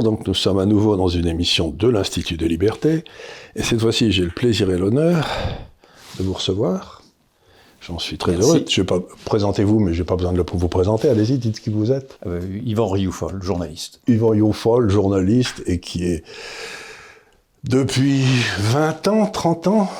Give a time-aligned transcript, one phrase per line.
[0.00, 3.04] Bonjour, donc nous sommes à nouveau dans une émission de l'Institut de Liberté,
[3.54, 5.28] et cette fois-ci j'ai le plaisir et l'honneur
[6.18, 7.02] de vous recevoir.
[7.82, 8.64] J'en suis très heureux.
[8.66, 11.10] Je vais pas présenter-vous, mais je n'ai pas besoin de vous présenter.
[11.10, 12.18] Allez-y, dites qui vous êtes.
[12.26, 14.00] Euh, Yvan Rioufol, journaliste.
[14.08, 16.24] Yvan Rioufol, journaliste, et qui est
[17.64, 18.22] depuis
[18.58, 19.90] 20 ans, 30 ans,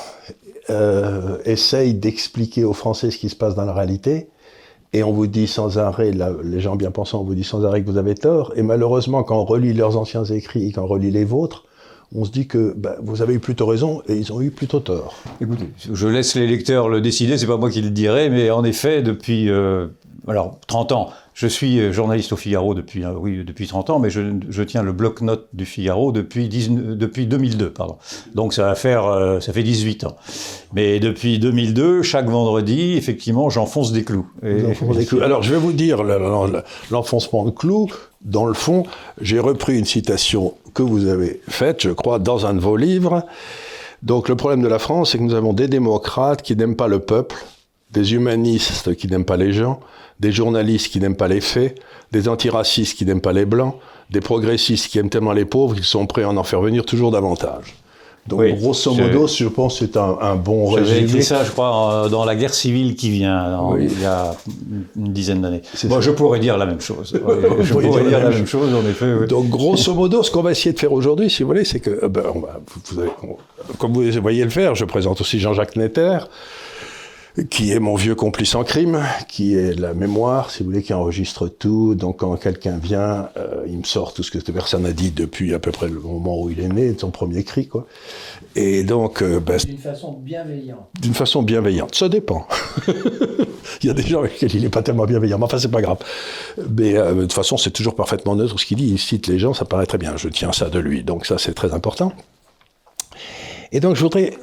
[0.71, 4.29] euh, essaye d'expliquer aux Français ce qui se passe dans la réalité
[4.93, 6.11] et on vous dit sans arrêt,
[6.43, 8.51] les gens bien pensants, on vous dit sans arrêt que vous avez tort.
[8.55, 11.65] Et malheureusement, quand on relit leurs anciens écrits et quand on relit les vôtres,
[12.13, 14.81] on se dit que bah, vous avez eu plutôt raison et ils ont eu plutôt
[14.81, 15.15] tort.
[15.39, 18.65] Écoutez, je laisse les lecteurs le décider, c'est pas moi qui le dirai, mais en
[18.65, 19.87] effet, depuis euh,
[20.27, 23.99] alors 30 ans, je suis euh, journaliste au Figaro depuis, euh, oui, depuis 30 ans,
[23.99, 27.71] mais je, tiens le bloc-notes du Figaro depuis, depuis 2002.
[27.71, 27.97] Pardon.
[28.35, 30.15] Donc ça, va faire, euh, ça fait 18 ans.
[30.73, 34.27] Mais depuis 2002, chaque vendredi, effectivement, j'enfonce des clous.
[34.43, 35.21] des clous.
[35.21, 36.03] Alors je vais vous dire,
[36.91, 37.87] l'enfoncement de clous,
[38.21, 38.83] dans le fond,
[39.19, 43.25] j'ai repris une citation que vous avez faite, je crois, dans un de vos livres.
[44.03, 46.87] Donc le problème de la France, c'est que nous avons des démocrates qui n'aiment pas
[46.87, 47.35] le peuple,
[47.91, 49.79] des humanistes qui n'aiment pas les gens,
[50.19, 51.79] des journalistes qui n'aiment pas les faits,
[52.11, 53.75] des antiracistes qui n'aiment pas les blancs,
[54.09, 57.11] des progressistes qui aiment tellement les pauvres qu'ils sont prêts à en faire venir toujours
[57.11, 57.75] davantage.
[58.27, 60.87] Donc, grosso modo, je, pense que c'est un, bon résumé.
[60.87, 64.35] J'avais écrit ça, je crois, dans la guerre civile qui vient, il y a
[64.95, 65.63] une dizaine d'années.
[65.85, 67.19] Moi, je pourrais dire la même chose.
[67.61, 69.25] je pourrais dire la même chose, en effet.
[69.27, 72.05] Donc, grosso modo, ce qu'on va essayer de faire aujourd'hui, si vous voulez, c'est que,
[72.05, 72.23] euh, ben,
[73.79, 76.19] comme vous voyez le faire, je présente aussi Jean-Jacques Netter,
[77.49, 80.93] qui est mon vieux complice en crime, qui est la mémoire, si vous voulez, qui
[80.93, 81.95] enregistre tout.
[81.95, 85.11] Donc quand quelqu'un vient, euh, il me sort tout ce que cette personne a dit
[85.11, 87.87] depuis à peu près le moment où il est né, son premier cri, quoi.
[88.55, 90.89] Et donc, euh, ben, d'une façon bienveillante.
[91.01, 92.45] D'une façon bienveillante, ça dépend.
[92.87, 95.71] il y a des gens avec lesquels il n'est pas tellement bienveillant, mais enfin c'est
[95.71, 95.99] pas grave.
[96.69, 98.89] Mais euh, de toute façon, c'est toujours parfaitement neutre ce qu'il dit.
[98.89, 100.17] Il cite les gens, ça paraît très bien.
[100.17, 102.11] Je tiens ça de lui, donc ça c'est très important.
[103.71, 104.33] Et donc je voudrais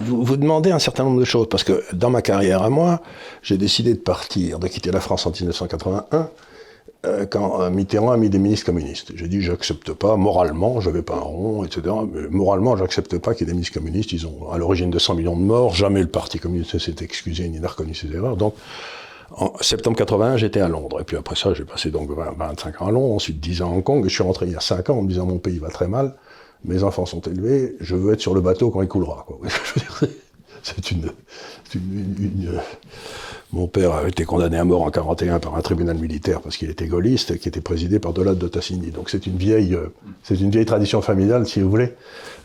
[0.00, 2.70] euh, euh, vous, demander un certain nombre de choses, parce que dans ma carrière à
[2.70, 3.00] moi,
[3.42, 6.30] j'ai décidé de partir, de quitter la France en 1981,
[7.06, 9.12] euh, quand Mitterrand a mis des ministres communistes.
[9.14, 11.82] J'ai dit, j'accepte pas, moralement, je vais pas un rond, etc.
[12.12, 14.12] Mais moralement, j'accepte pas qu'il y ait des ministres communistes.
[14.12, 15.74] Ils ont à l'origine de 100 millions de morts.
[15.74, 18.36] Jamais le Parti communiste s'est excusé ni n'a reconnu ses erreurs.
[18.36, 18.54] Donc,
[19.36, 21.00] en septembre 81, j'étais à Londres.
[21.00, 23.74] Et puis après ça, j'ai passé donc 25 ans à Londres, ensuite 10 ans à
[23.74, 24.04] Hong Kong.
[24.04, 25.68] Et je suis rentré il y a 5 ans en me disant, mon pays va
[25.68, 26.14] très mal
[26.64, 29.26] mes enfants sont élevés, je veux être sur le bateau quand il coulera.
[30.62, 31.10] C'est une,
[31.74, 32.58] une,
[33.52, 36.70] Mon père a été condamné à mort en 41 par un tribunal militaire parce qu'il
[36.70, 38.90] était gaulliste, qui était présidé par Dolat de Tassini.
[38.90, 39.76] Donc c'est une vieille,
[40.22, 41.92] c'est une vieille tradition familiale, si vous voulez,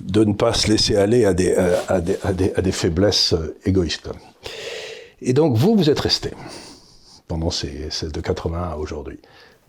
[0.02, 1.56] de ne pas se laisser aller à des,
[1.88, 3.34] à des, à des, à des faiblesses
[3.66, 4.10] égoïstes.
[5.22, 6.32] Et donc vous, vous êtes resté
[7.30, 9.20] pendant ces, ces de 80 à aujourd'hui.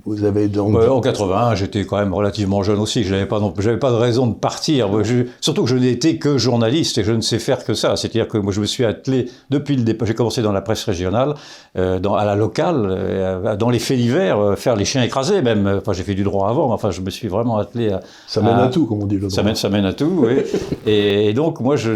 [0.05, 0.77] Vous avez donc...
[0.77, 3.05] en 81, j'étais quand même relativement jeune aussi.
[3.05, 4.88] Je n'avais pas, pas de raison de partir.
[5.41, 7.97] surtout que je n'étais que journaliste et je ne sais faire que ça.
[7.97, 10.06] C'est-à-dire que moi, je me suis attelé depuis le départ.
[10.06, 11.34] J'ai commencé dans la presse régionale,
[11.77, 15.43] euh, dans, à la locale, euh, dans les faits divers, euh, faire les chiens écrasés
[15.43, 15.78] même.
[15.81, 16.69] Enfin, j'ai fait du droit avant.
[16.69, 18.00] Mais enfin, je me suis vraiment attelé à.
[18.27, 19.31] Ça mène à, tout, comme on dit le droit.
[19.31, 20.43] Ça mène, ça mène à tout, oui.
[20.87, 21.91] et, donc, moi, je,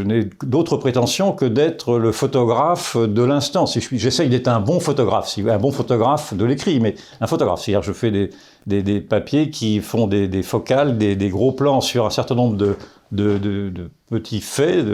[0.00, 3.66] n'ai d'autres prétentions que d'être le photographe de l'instant.
[3.66, 7.82] Si j'essaye d'être un bon photographe, un bon photographe de l'écrit, mais un photographe c'est-à-dire,
[7.82, 8.30] je fais
[8.66, 12.76] des, papiers qui font des, focales, des, gros plans sur un certain nombre de,
[13.12, 14.84] de petits faits,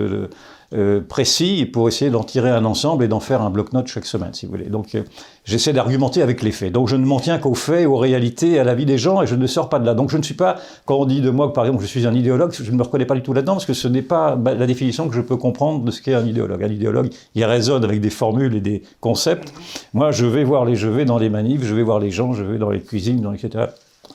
[0.74, 4.34] euh, précis pour essayer d'en tirer un ensemble et d'en faire un bloc-notes chaque semaine,
[4.34, 4.64] si vous voulez.
[4.64, 5.02] Donc euh,
[5.44, 6.72] j'essaie d'argumenter avec les faits.
[6.72, 9.26] Donc je ne m'en tiens qu'aux faits, aux réalités, à la vie des gens et
[9.28, 9.94] je ne sors pas de là.
[9.94, 12.08] Donc je ne suis pas, quand on dit de moi que par exemple je suis
[12.08, 14.34] un idéologue, je ne me reconnais pas du tout là-dedans parce que ce n'est pas
[14.34, 16.64] bah, la définition que je peux comprendre de ce qu'est un idéologue.
[16.64, 19.54] Un idéologue, il résonne avec des formules et des concepts.
[19.92, 22.32] Moi je vais voir les, je vais dans les manifs, je vais voir les gens,
[22.32, 23.66] je vais dans les cuisines, dans, etc.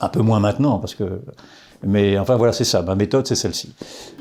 [0.02, 1.04] Un peu moins maintenant parce que
[1.82, 2.82] mais enfin voilà, c'est ça.
[2.82, 3.72] Ma méthode, c'est celle-ci.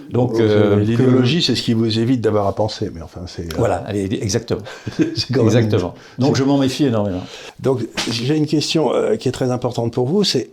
[0.10, 2.90] Donc euh, l'idéologie, c'est ce qui vous évite d'avoir à penser.
[2.94, 4.62] Mais enfin, c'est euh, voilà, exactement.
[5.00, 5.94] exactement.
[6.18, 7.24] Donc je m'en méfie énormément.
[7.60, 10.50] Donc j'ai une question euh, qui est très importante pour vous, c'est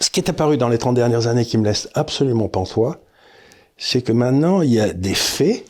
[0.00, 2.98] ce qui est apparu dans les 30 dernières années qui me laisse absolument pantois,
[3.76, 5.64] c'est que maintenant il y a des faits.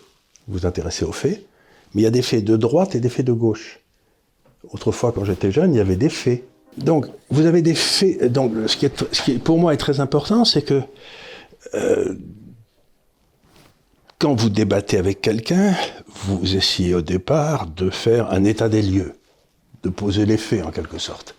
[0.47, 1.45] Vous vous intéressez aux faits,
[1.93, 3.81] mais il y a des faits de droite et des faits de gauche.
[4.71, 6.45] Autrefois, quand j'étais jeune, il y avait des faits.
[6.79, 8.33] Donc, vous avez des faits.
[8.33, 10.83] Donc, ce qui, est, ce qui pour moi est très important, c'est que
[11.75, 12.15] euh,
[14.19, 15.75] quand vous débattez avec quelqu'un,
[16.09, 19.15] vous essayez au départ de faire un état des lieux,
[19.83, 21.35] de poser les faits en quelque sorte.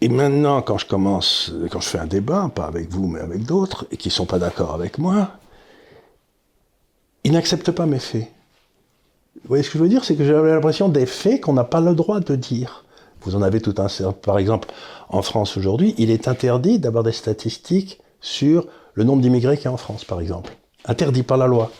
[0.00, 3.44] Et maintenant, quand je commence, quand je fais un débat, pas avec vous, mais avec
[3.44, 5.32] d'autres, et qui ne sont pas d'accord avec moi,
[7.22, 8.28] ils n'acceptent pas mes faits.
[9.36, 10.04] Vous voyez ce que je veux dire?
[10.04, 12.84] C'est que j'avais l'impression des faits qu'on n'a pas le droit de dire.
[13.22, 13.88] Vous en avez tout un.
[14.12, 14.68] Par exemple,
[15.08, 19.68] en France aujourd'hui, il est interdit d'avoir des statistiques sur le nombre d'immigrés qui y
[19.68, 20.56] a en France, par exemple.
[20.86, 21.70] Interdit par la loi.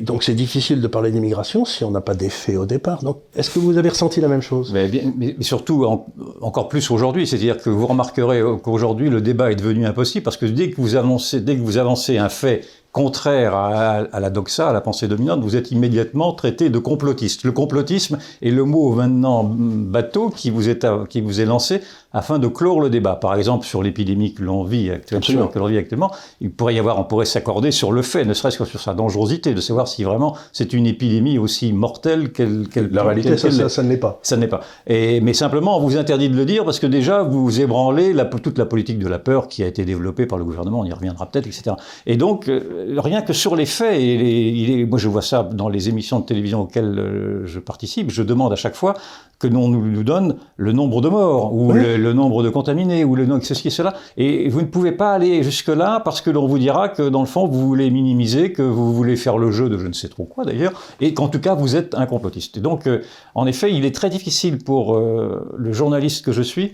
[0.00, 3.02] Donc c'est difficile de parler d'immigration si on n'a pas d'effet au départ.
[3.02, 4.72] Donc est-ce que vous avez ressenti la même chose?
[4.72, 5.84] Mais, surtout
[6.40, 10.46] encore plus aujourd'hui, c'est-à-dire que vous remarquerez qu'aujourd'hui le débat est devenu impossible parce que
[10.46, 10.90] dès que vous
[11.40, 15.56] dès que vous avancez un fait contraire à, la doxa, à la pensée dominante, vous
[15.56, 17.42] êtes immédiatement traité de complotiste.
[17.44, 21.80] Le complotisme est le mot maintenant bateau qui vous est, qui vous est lancé
[22.12, 23.14] afin de clore le débat.
[23.14, 26.10] Par exemple, sur l'épidémie que l'on vit actuellement, que l'on vit actuellement,
[26.40, 28.94] il pourrait y avoir, on pourrait s'accorder sur le fait, ne serait-ce que sur sa
[28.94, 32.66] dangerosité, de savoir si vraiment c'est une épidémie aussi mortelle qu'elle.
[32.92, 34.18] la réalité, ça, ça, ne l'est pas.
[34.22, 34.60] Ça ne l'est pas.
[34.86, 38.26] Et, mais simplement, on vous interdit de le dire parce que déjà, vous ébranlez la,
[38.26, 40.92] toute la politique de la peur qui a été développée par le gouvernement, on y
[40.92, 41.76] reviendra peut-être, etc.
[42.06, 45.42] Et donc, euh, rien que sur les faits, et il est, moi je vois ça
[45.42, 48.94] dans les émissions de télévision auxquelles euh, je participe, je demande à chaque fois
[49.38, 53.26] que l'on nous donne le nombre de morts, ou le, nombre de contaminés, ou le
[53.26, 53.94] nombre ceci et cela.
[54.16, 57.26] Et vous ne pouvez pas aller jusque-là parce que l'on vous dira que dans le
[57.26, 60.24] fond, vous voulez minimiser, que vous voulez faire le jeu de je ne sais trop
[60.24, 62.56] quoi d'ailleurs, et qu'en tout cas, vous êtes un complotiste.
[62.58, 63.02] Et donc, euh,
[63.34, 66.72] en effet, il est très difficile pour euh, le journaliste que je suis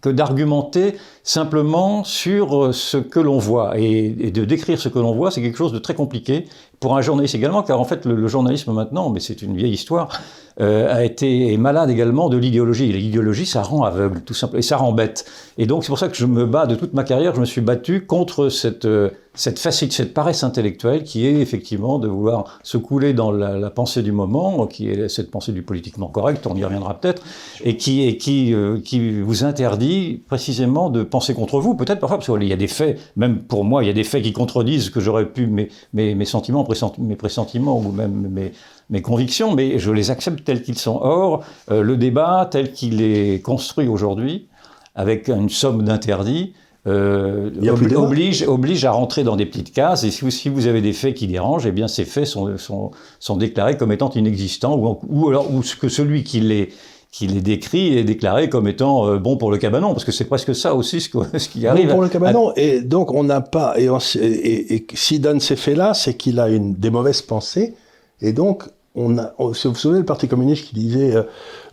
[0.00, 3.78] que d'argumenter simplement sur euh, ce que l'on voit.
[3.78, 6.44] Et, de décrire ce que l'on voit, c'est quelque chose de très compliqué
[6.80, 10.20] pour un journaliste également, car en fait, le, journalisme maintenant, mais c'est une vieille histoire,
[10.60, 12.92] euh, a été malade également de l'idéologie.
[12.92, 15.24] L'idéologie, ça rend aveugle, tout simplement, et ça rend bête.
[15.56, 17.46] Et donc, c'est pour ça que je me bats de toute ma carrière, je me
[17.46, 22.60] suis battu contre cette, euh, cette facilité, cette paresse intellectuelle qui est effectivement de vouloir
[22.62, 26.54] se couler dans la, pensée du moment, qui est cette pensée du politiquement correct, on
[26.54, 27.22] y reviendra peut-être,
[27.64, 28.54] et qui, et qui,
[28.84, 32.66] qui vous interdit précisément de penser contre vous, peut-être parfois, parce qu'il y a des
[32.66, 35.68] faits, même pour moi, il y a des faits qui contredisent que j'aurais pu, mes,
[35.92, 36.66] mes, mes sentiments,
[36.98, 38.50] mes pressentiments ou même mes,
[38.90, 40.98] mes convictions, mais je les accepte tels qu'ils sont.
[41.00, 44.48] Or, euh, le débat tel qu'il est construit aujourd'hui,
[44.96, 46.54] avec une somme d'interdits,
[46.88, 47.50] euh,
[47.94, 50.02] oblige, oblige à rentrer dans des petites cases.
[50.02, 52.58] Et si vous, si vous avez des faits qui dérangent, eh bien ces faits sont,
[52.58, 52.90] sont,
[53.20, 56.70] sont déclarés comme étant inexistants, ou, ou alors ou que celui qui les
[57.14, 60.24] qui les décrit et déclaré comme étant euh, bon pour le cabanon, parce que c'est
[60.24, 61.08] presque ça aussi ce,
[61.38, 61.86] ce qui arrive.
[61.86, 65.94] Bon pour le cabanon, et donc on n'a pas, et, et, s'il donne ces faits-là,
[65.94, 67.74] c'est qu'il a une, des mauvaises pensées,
[68.20, 68.64] et donc
[68.96, 71.22] on a, vous vous souvenez le Parti communiste qui disait euh,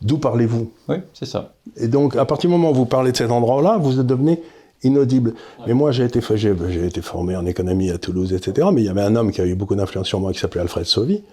[0.04, 0.72] d'où parlez-vous?
[0.88, 1.54] Oui, c'est ça.
[1.76, 4.44] Et donc à partir du moment où vous parlez de cet endroit-là, vous devenez
[4.84, 5.34] inaudible.
[5.66, 8.68] Mais moi, j'ai été, j'ai été formé en économie à Toulouse, etc.
[8.74, 10.62] Mais il y avait un homme qui a eu beaucoup d'influence sur moi qui s'appelait
[10.62, 11.24] Alfred Sauvy,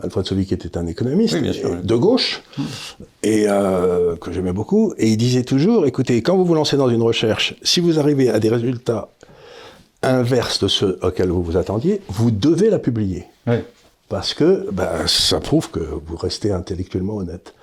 [0.00, 2.42] Alfred Sauvy était un économiste de gauche
[3.22, 6.88] et euh, que j'aimais beaucoup et il disait toujours écoutez quand vous vous lancez dans
[6.88, 9.08] une recherche si vous arrivez à des résultats
[10.02, 13.24] inverses de ceux auxquels vous vous attendiez vous devez la publier.
[14.08, 17.54] Parce que ben, ça prouve que vous restez intellectuellement honnête.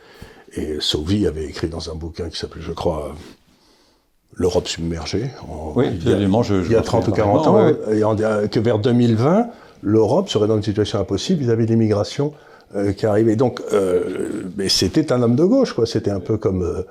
[0.55, 3.15] Et Sauvy avait écrit dans un bouquin qui s'appelait je crois
[4.37, 5.29] L'Europe submergée.
[5.75, 9.47] oui, il y a, il y a 30 ou 40 ans, et que vers 2020,
[9.85, 12.33] l'Europe serait dans une situation impossible vis-à-vis de l'immigration
[12.75, 13.35] euh, qui arrivait.
[13.35, 15.85] Donc, euh, mais c'était un homme de gauche, quoi.
[15.85, 16.81] C'était un peu comme euh,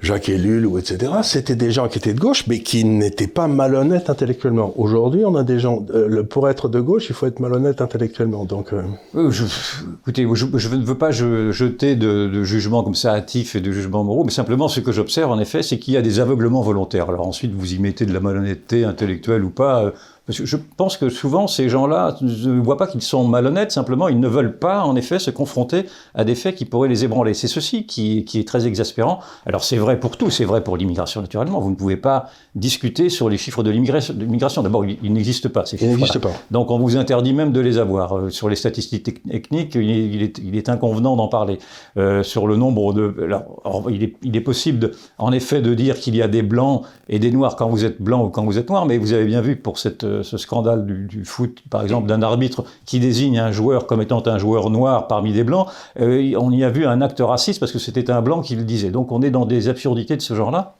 [0.00, 1.12] Jacques Ellul ou etc.
[1.24, 4.72] C'était des gens qui étaient de gauche, mais qui n'étaient pas malhonnêtes intellectuellement.
[4.76, 5.84] Aujourd'hui, on a des gens.
[5.92, 8.44] Euh, pour être de gauche, il faut être malhonnête intellectuellement.
[8.44, 8.72] Donc,
[9.12, 14.04] écoutez, je, ne veux pas jeter de, de jugements comme ça hâtifs et de jugements
[14.04, 17.08] moraux, mais simplement ce que j'observe en effet, c'est qu'il y a des aveuglements volontaires.
[17.08, 19.92] Alors ensuite, vous y mettez de la malhonnêteté intellectuelle ou pas
[20.26, 24.06] parce que je pense que souvent, ces gens-là ne voient pas qu'ils sont malhonnêtes, simplement,
[24.06, 27.34] ils ne veulent pas, en effet, se confronter à des faits qui pourraient les ébranler.
[27.34, 29.18] C'est ceci qui, qui, est très exaspérant.
[29.46, 31.58] Alors, c'est vrai pour tout, c'est vrai pour l'immigration, naturellement.
[31.58, 34.62] Vous ne pouvez pas discuter sur les chiffres de l'immigration.
[34.62, 36.18] D'abord, ils n'existent pas, ces chiffres.
[36.20, 36.30] pas.
[36.52, 38.16] Donc, on vous interdit même de les avoir.
[38.16, 41.58] Euh, sur les statistiques techniques, il est, il est inconvenant d'en parler.
[41.96, 43.12] Euh, sur le nombre de...
[43.24, 46.42] Alors, il, est, il est possible, de, en effet, de dire qu'il y a des
[46.42, 49.12] blancs et des noirs quand vous êtes blanc ou quand vous êtes noir, mais vous
[49.12, 53.38] avez bien vu pour cette ce scandale du, foot, par exemple, d'un arbitre qui désigne
[53.38, 55.68] un joueur comme étant un joueur noir parmi des blancs,
[56.00, 58.64] euh, on y a vu un acte raciste parce que c'était un blanc qui le
[58.64, 58.90] disait.
[58.90, 60.76] Donc on est dans des absurdités de ce genre-là.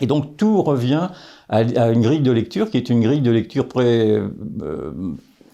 [0.00, 1.08] Et donc tout revient
[1.48, 4.28] à, une grille de lecture qui est une grille de lecture euh,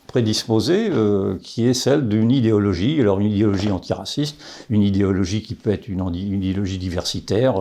[0.07, 4.37] prédisposée, euh, qui est celle d'une idéologie, alors une idéologie antiraciste,
[4.69, 7.55] une idéologie qui peut être une, une idéologie diversitaire,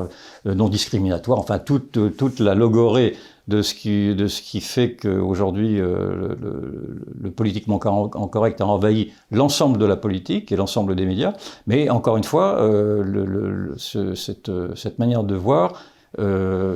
[0.45, 3.15] non discriminatoire, enfin toute, toute la logorée
[3.47, 9.11] de ce qui, de ce qui fait qu'aujourd'hui euh, le, le, politiquement correct a envahi
[9.31, 11.33] l'ensemble de la politique et l'ensemble des médias.
[11.67, 15.81] Mais encore une fois, euh, cette, cette, manière de voir
[16.19, 16.75] euh,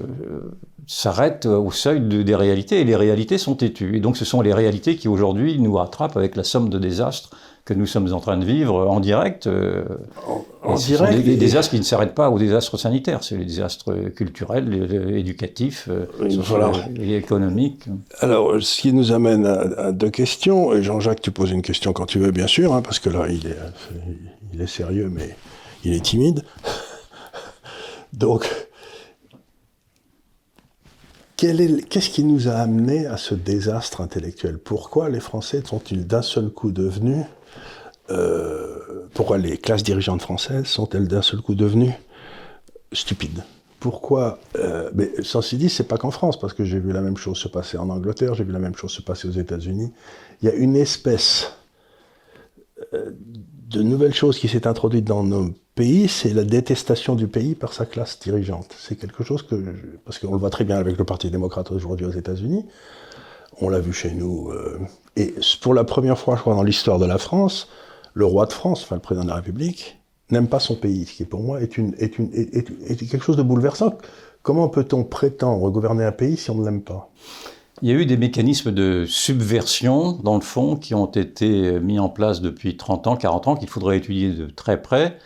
[0.88, 3.98] s'arrête au seuil des réalités, et les réalités sont têtues.
[3.98, 7.29] Et donc ce sont les réalités qui aujourd'hui nous rattrapent avec la somme de désastres
[7.65, 9.46] que nous sommes en train de vivre en direct.
[9.48, 9.84] Euh,
[10.63, 11.22] en, direct.
[11.22, 15.89] des, désastres qui ne s'arrêtent pas aux désastres sanitaires, c'est les désastres culturels, éducatifs,
[16.20, 16.72] voilà.
[16.98, 17.84] et économiques.
[18.22, 20.74] Alors, ce qui nous amène à, deux questions.
[20.74, 23.27] Et Jean-Jacques, tu poses une question quand tu veux, bien sûr, hein, parce que là,
[23.27, 23.58] il est,
[24.53, 25.36] il est sérieux, mais
[25.84, 26.44] il est timide.
[28.13, 28.48] Donc,
[31.38, 34.58] Qu'est-ce qui nous a amené à ce désastre intellectuel?
[34.58, 37.25] Pourquoi les Français sont-ils d'un seul coup devenus
[38.10, 41.94] euh, Pourquoi les classes dirigeantes françaises sont-elles d'un seul coup devenues
[42.91, 43.44] stupides?
[43.79, 47.17] Pourquoi euh, Mais ceci dit, c'est pas qu'en France, parce que j'ai vu la même
[47.17, 49.94] chose se passer en Angleterre, j'ai vu la même chose se passer aux États-Unis.
[50.41, 51.51] Il y a une espèce
[52.94, 53.12] euh,
[53.68, 57.74] de nouvelle chose qui s'est introduite dans nos pays, c'est la détestation du pays par
[57.74, 58.74] sa classe dirigeante.
[58.80, 59.56] C'est quelque chose que,
[60.06, 62.66] parce qu'on le voit très bien avec le Parti démocrate aujourd'hui aux États-Unis,
[63.60, 64.80] on l'a vu chez nous, euh,
[65.16, 67.68] et pour la première fois, je crois, dans l'histoire de la France,
[68.14, 71.14] le roi de France, enfin le président de la République, n'aime pas son pays, ce
[71.14, 73.98] qui pour moi est quelque chose de bouleversant.
[74.44, 77.10] Comment peut-on prétendre gouverner un pays si on ne l'aime pas?
[77.81, 82.00] Il y a eu des mécanismes de subversion, dans le fond, qui ont été mis
[82.00, 85.17] en place depuis 30 ans, 40 ans, qu'il faudrait étudier de très près.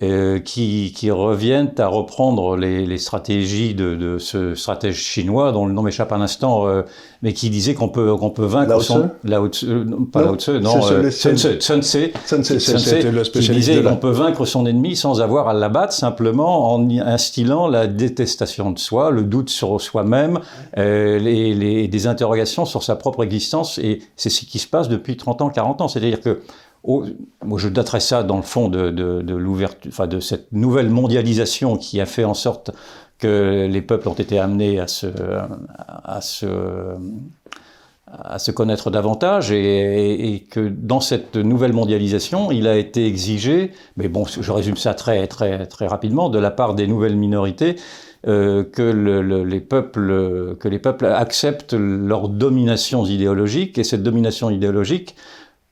[0.00, 5.66] Euh, qui, qui, reviennent à reprendre les, les stratégies de, de, ce stratège chinois dont
[5.66, 6.82] le nom m'échappe un instant, euh,
[7.20, 9.66] mais qui disait qu'on peut qu'on peut vaincre Lao son Lao Tzu,
[10.12, 12.42] pas Lao non, euh, Sun Tzu, Sun
[13.32, 17.88] qui disait qu'on peut vaincre son ennemi sans avoir à l'abattre, simplement en instillant la
[17.88, 20.38] détestation de soi, le doute sur soi-même,
[20.76, 24.88] euh, les, les, des interrogations sur sa propre existence, et c'est ce qui se passe
[24.88, 26.38] depuis 30 ans, 40 ans, c'est-à-dire que
[26.84, 32.70] je daterais ça dans le fond de, cette nouvelle mondialisation qui a fait en sorte
[33.18, 35.06] que les peuples ont été amenés à se,
[38.52, 44.52] connaître davantage et, que dans cette nouvelle mondialisation, il a été exigé, mais bon, je
[44.52, 47.76] résume ça très, très, très rapidement, de la part des nouvelles minorités,
[48.26, 54.50] euh, que, le, les peuples, que les peuples acceptent leurs dominations idéologiques et cette domination
[54.50, 55.14] idéologique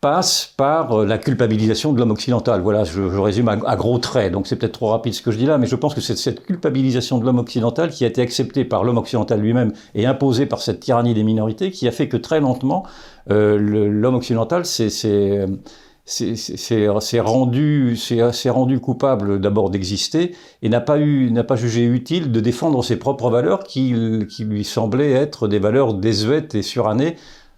[0.07, 2.61] passe par euh, la culpabilisation de l'homme occidental.
[2.61, 5.47] Voilà, je, résume à, gros traits, donc c'est peut-être trop rapide ce que je dis
[5.47, 8.65] là, mais je pense que c'est cette culpabilisation de l'homme occidental qui a été acceptée
[8.65, 12.17] par l'homme occidental lui-même et imposée par cette tyrannie des minorités qui a fait que
[12.17, 12.87] très lentement,
[13.33, 15.49] euh, l'homme occidental s'est
[17.19, 17.99] rendu,
[18.47, 20.99] rendu coupable d'abord d'exister et n'a pas,
[21.49, 23.93] pas jugé utile de défendre ses propres valeurs qui,
[24.29, 27.17] qui lui semblaient être des valeurs désuètes et surannées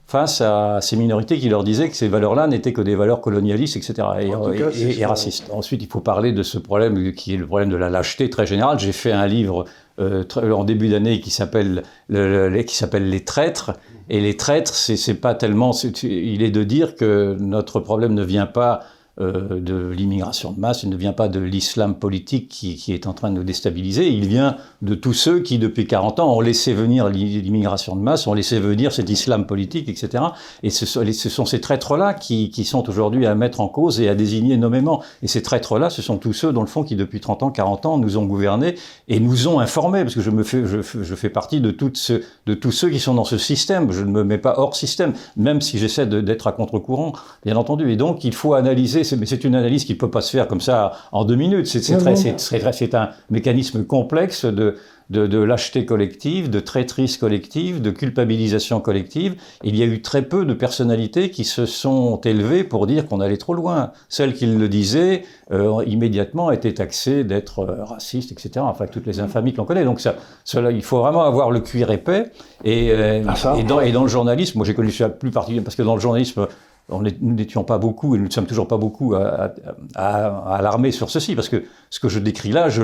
[0.08, 3.76] face à ces minorités qui leur disaient que ces valeurs-là n'étaient que des valeurs colonialistes,
[3.76, 5.50] etc., et, racistes.
[5.52, 8.46] Ensuite, il faut parler de ce problème qui est le problème de la lâcheté très
[8.46, 8.78] générale.
[8.78, 9.66] J'ai fait un livre
[10.00, 13.72] euh, en début d'année qui s'appelle qui s'appelle Les traîtres.
[14.08, 15.72] Et les traîtres, c'est pas tellement.
[16.02, 18.80] il est de dire que notre problème ne vient pas
[19.20, 23.12] euh, de l'immigration de masse, il ne vient pas de l'islam politique qui, est en
[23.14, 26.72] train de nous déstabiliser, il vient de tous ceux qui, depuis 40 ans, ont laissé
[26.72, 30.22] venir l'immigration de masse, ont laissé venir cet islam politique, etc.
[30.62, 34.56] Et ce, sont ces traîtres-là qui, sont aujourd'hui à mettre en cause et à désigner
[34.56, 35.02] nommément.
[35.22, 37.86] Et ces traîtres-là, ce sont tous ceux, dans le fond, qui, depuis 30 ans, 40
[37.86, 38.76] ans, nous ont gouvernés
[39.08, 42.72] et nous ont informés, parce que je, me fais, je, fais partie de, de tous
[42.72, 43.90] ceux qui sont dans ce système.
[43.90, 47.90] Je ne me mets pas hors système, même si j'essaie d'être à contre-courant, bien entendu.
[47.90, 50.48] Et donc, il faut analyser mais c'est une analyse qui ne peut pas se faire
[50.48, 51.66] comme ça en deux minutes.
[51.66, 54.76] C'est un mécanisme complexe de,
[55.10, 59.36] de, lâcheté collective, de traîtrise collective, de culpabilisation collective.
[59.64, 63.20] Il y a eu très peu de personnalités qui se sont élevées pour dire qu'on
[63.20, 63.92] allait trop loin.
[64.08, 68.64] Celles qui le disaient, euh, immédiatement, étaient taxées d'être euh, racistes, etc.
[68.68, 69.84] Enfin, toutes les infamies que l'on connaît.
[69.84, 72.30] Donc, ça, cela, il faut vraiment avoir le cuir épais.
[72.64, 75.64] Et, euh, ah, et, dans, et dans le journalisme, moi j'ai connu ça plus particulièrement,
[75.64, 76.48] parce que dans le journalisme,
[76.90, 79.52] nous n'étions pas beaucoup, et nous ne sommes toujours pas beaucoup à,
[79.94, 82.82] à, sur ceci, parce que ce que je décris là, je,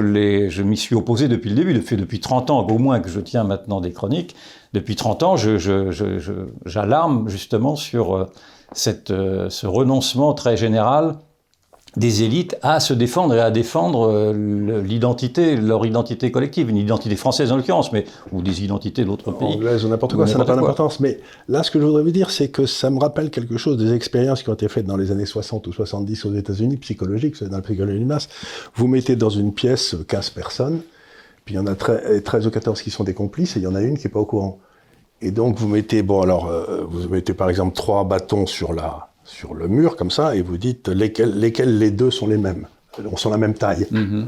[0.50, 3.20] je m'y suis opposé depuis le début, depuis, depuis 30 ans au moins que je
[3.20, 4.34] tiens maintenant des chroniques.
[4.75, 5.37] Depuis 30 ans,
[6.66, 8.30] j'alarme justement sur euh,
[9.11, 11.16] euh, ce renoncement très général
[11.96, 17.14] des élites à se défendre et à défendre euh, l'identité, leur identité collective, une identité
[17.16, 19.54] française en l'occurrence, mais ou des identités d'autres pays.
[19.54, 21.00] Anglaise ou n'importe quoi, ça n'a pas d'importance.
[21.00, 23.76] Mais là, ce que je voudrais vous dire, c'est que ça me rappelle quelque chose
[23.76, 27.42] des expériences qui ont été faites dans les années 60 ou 70 aux États-Unis, psychologiques,
[27.44, 28.28] dans la psychologie de masse.
[28.74, 30.80] Vous mettez dans une pièce 15 personnes,
[31.44, 33.68] puis il y en a 13 ou 14 qui sont des complices, et il y
[33.68, 34.58] en a une qui n'est pas au courant.
[35.22, 39.13] Et donc vous mettez, bon alors, euh, vous mettez par exemple trois bâtons sur la
[39.25, 42.66] sur le mur comme ça et vous dites lesquels, lesquels les deux sont les mêmes,
[43.16, 43.87] sont la même taille.
[43.90, 44.26] Mm-hmm.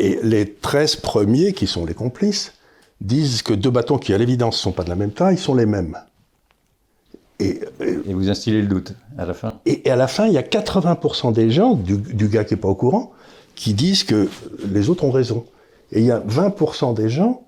[0.00, 2.52] Et les 13 premiers, qui sont les complices,
[3.00, 5.54] disent que deux bâtons qui, à l'évidence, ne sont pas de la même taille, sont
[5.54, 5.96] les mêmes.
[7.38, 7.60] Et,
[8.06, 11.32] vous instillez le doute à la fin Et, à la fin, il y a 80%
[11.32, 13.12] des gens, du, gars qui n'est pas au courant,
[13.54, 14.28] qui disent que
[14.70, 15.44] les autres ont raison.
[15.90, 17.44] Et il y a 20% des gens,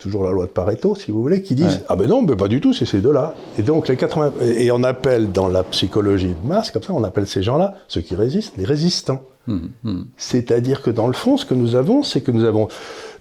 [0.00, 2.48] toujours la loi de Pareto, si vous voulez, qui disent Ah ben non, mais pas
[2.48, 3.34] du tout, c'est ces deux-là.
[3.58, 4.32] Et donc, les 80.
[4.56, 8.00] Et on appelle dans la psychologie de masse, comme ça, on appelle ces gens-là, ceux
[8.00, 9.22] qui résistent, les résistants.
[9.46, 10.06] Hum, hum.
[10.16, 12.68] C'est-à-dire que dans le fond, ce que nous avons, c'est que nous avons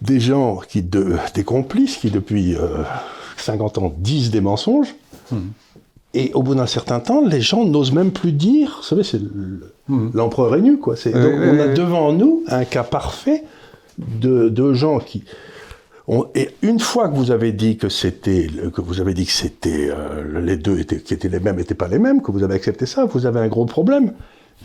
[0.02, 2.56] des gens, qui de, des complices, qui depuis
[3.38, 4.96] 50 euh, ans disent des mensonges.
[5.32, 5.52] Hum.
[6.14, 9.22] Et au bout d'un certain temps, les gens n'osent même plus dire, vous savez, c'est
[10.14, 10.96] l'empereur est nu, quoi.
[10.96, 13.44] donc on a devant nous un cas parfait
[14.00, 15.24] de, de gens qui,
[16.34, 19.90] et une fois que vous avez dit que c'était, que vous avez dit que c'était
[19.92, 22.56] euh, les deux étaient, qui étaient les mêmes, n'étaient pas les mêmes, que vous avez
[22.56, 24.14] accepté ça, vous avez un gros problème,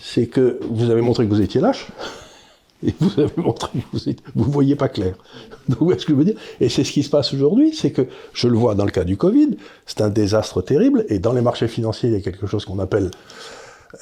[0.00, 1.88] c'est que vous avez montré que vous étiez lâche.
[2.86, 3.96] Et vous avez montré que
[4.34, 5.14] vous ne voyez pas clair.
[5.68, 6.38] Donc, ce que je veux dire?
[6.60, 9.04] Et c'est ce qui se passe aujourd'hui, c'est que je le vois dans le cas
[9.04, 12.46] du Covid, c'est un désastre terrible, et dans les marchés financiers, il y a quelque
[12.46, 13.10] chose qu'on appelle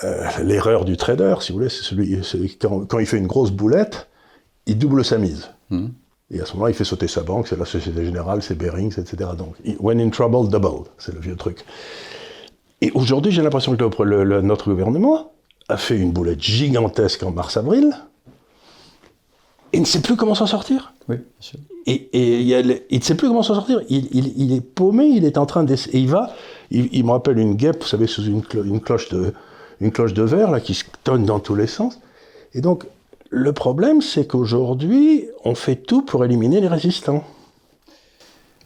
[0.05, 3.51] euh, l'erreur du trader, si vous voulez, c'est celui, quand, quand, il fait une grosse
[3.53, 4.09] boulette,
[4.67, 5.51] il double sa mise.
[5.71, 5.89] Mmh.
[6.33, 8.99] Et à ce moment-là, il fait sauter sa banque, c'est la Société Générale, c'est Bearings,
[8.99, 9.31] etc.
[9.37, 11.65] Donc, when in trouble, double, c'est le vieux truc.
[12.81, 15.33] Et aujourd'hui, j'ai l'impression que notre gouvernement
[15.69, 17.95] a fait une boulette gigantesque en mars-avril,
[19.73, 20.93] et ne sait plus comment s'en sortir.
[21.09, 21.59] Oui, bien sûr.
[21.87, 23.81] Et, il, ne sait plus comment s'en sortir.
[23.89, 25.97] Il, est paumé, il est en train d'essayer.
[25.97, 26.35] Et il va,
[26.71, 29.33] il, me rappelle une guêpe, vous savez, sous une, cloche de,
[29.81, 31.99] une cloche de verre, là, qui se tonne dans tous les sens.
[32.55, 32.85] Et donc,
[33.35, 37.25] le problème, c'est qu'aujourd'hui, on fait tout pour éliminer les résistants.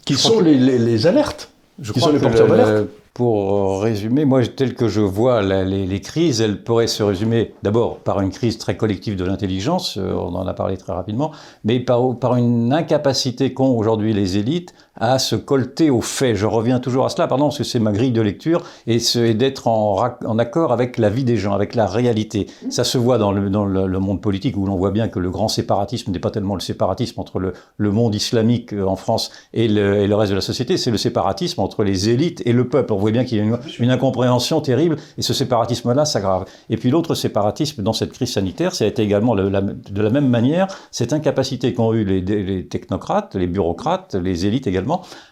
[0.05, 1.51] Qui sont les, alertes.
[1.81, 6.43] Je qui sont les porteurs d'alerte pour résumer, moi, tel que je vois les, crises,
[6.43, 10.47] elles pourraient se résumer d'abord par une crise très collective de l'intelligence, euh, on en
[10.47, 11.33] a parlé très rapidement,
[11.65, 16.37] mais par, par une incapacité qu'ont aujourd'hui les élites à se colter aux faits.
[16.37, 18.99] Je reviens toujours à cela, pardon, parce que c'est ma grille de lecture, et,
[19.35, 22.47] d'être en, en, accord avec la vie des gens, avec la réalité.
[22.71, 25.31] Ça se voit dans le, dans le, monde politique, où l'on voit bien que le
[25.31, 29.31] grand séparatisme n'est pas tellement le séparatisme entre le, le monde islamique euh, en France
[29.53, 32.69] et le, et reste de la société, c'est le séparatisme entre les élites et le
[32.69, 32.93] peuple.
[32.93, 36.47] On voit bien qu'il y a une, une, incompréhension terrible, et ce séparatisme-là s'aggrave.
[36.71, 40.29] Et puis l'autre séparatisme dans cette crise sanitaire, ça a été également de la même
[40.29, 44.86] manière cette incapacité qu'ont eu les, les technocrates, les bureaucrates, les élites également,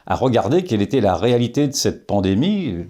[0.07, 2.87] à regarder quelle était la réalité de cette pandémie,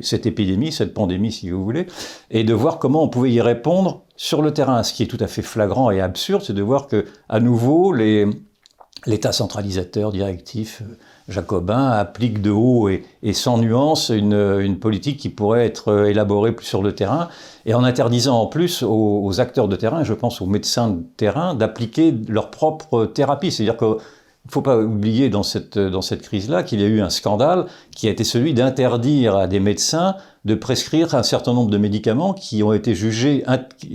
[0.00, 1.86] cette épidémie, cette pandémie si vous voulez,
[2.30, 4.82] et de voir comment on pouvait y répondre sur le terrain.
[4.82, 7.92] Ce qui est tout à fait flagrant et absurde, c'est de voir que, à nouveau,
[7.92, 10.96] l'État centralisateur, directif, euh,
[11.28, 16.82] jacobin, applique de haut et, sans nuance une, politique qui pourrait être élaborée plus sur
[16.82, 17.28] le terrain,
[17.66, 21.02] et en interdisant en plus aux, aux acteurs de terrain, je pense aux médecins de
[21.16, 23.50] terrain, d'appliquer leur propre thérapie.
[23.50, 23.98] C'est-à-dire que
[24.44, 27.10] il ne faut pas oublier dans cette, dans cette crise-là qu'il y a eu un
[27.10, 31.78] scandale qui a été celui d'interdire à des médecins de prescrire un certain nombre de
[31.78, 33.44] médicaments qui ont été jugés,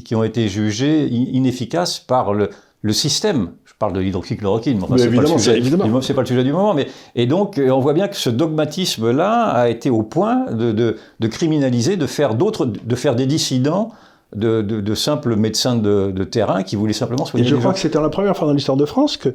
[0.05, 2.49] qui ont été jugés inefficaces par le,
[2.81, 3.51] le système.
[3.65, 6.73] Je parle de l'hydroxychloroquine, mais c'est pas, pas le sujet du moment.
[6.73, 10.95] Mais, et donc, on voit bien que ce dogmatisme-là a été au point de, de,
[11.19, 13.91] de criminaliser, de faire d'autres, de faire des dissidents
[14.35, 17.45] de, de, simples médecins de, de, terrain qui voulaient simplement soigner.
[17.45, 19.33] Et je crois que c'était la première fois dans l'histoire de France que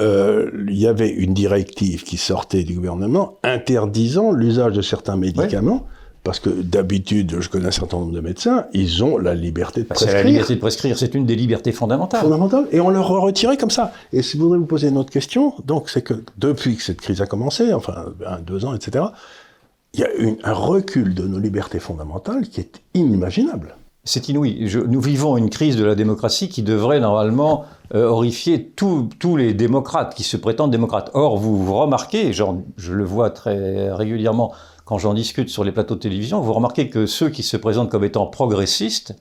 [0.00, 5.86] euh, il y avait une directive qui sortait du gouvernement interdisant l'usage de certains médicaments.
[6.24, 9.86] Parce que d'habitude, je connais un certain nombre de médecins, ils ont la liberté de
[9.86, 10.10] prescrire.
[10.10, 12.22] C'est la liberté de prescrire, c'est une des libertés fondamentales.
[12.72, 13.92] Et on leur a retiré comme ça.
[14.10, 17.02] Et si vous voudrais vous poser une autre question, donc c'est que depuis que cette
[17.02, 19.04] crise a commencé, enfin un, deux ans, etc.,
[19.92, 23.76] il y a une, un recul de nos libertés fondamentales qui est inimaginable.
[24.04, 24.70] C'est inouï.
[24.86, 27.64] nous vivons une crise de la démocratie qui devrait normalement
[27.94, 31.10] euh, horrifier tous les démocrates qui se prétendent démocrates.
[31.14, 34.52] Or, vous, remarquez, je le vois très régulièrement
[34.84, 37.90] quand j'en discute sur les plateaux de télévision, vous remarquez que ceux qui se présentent
[37.90, 39.16] comme étant progressistes,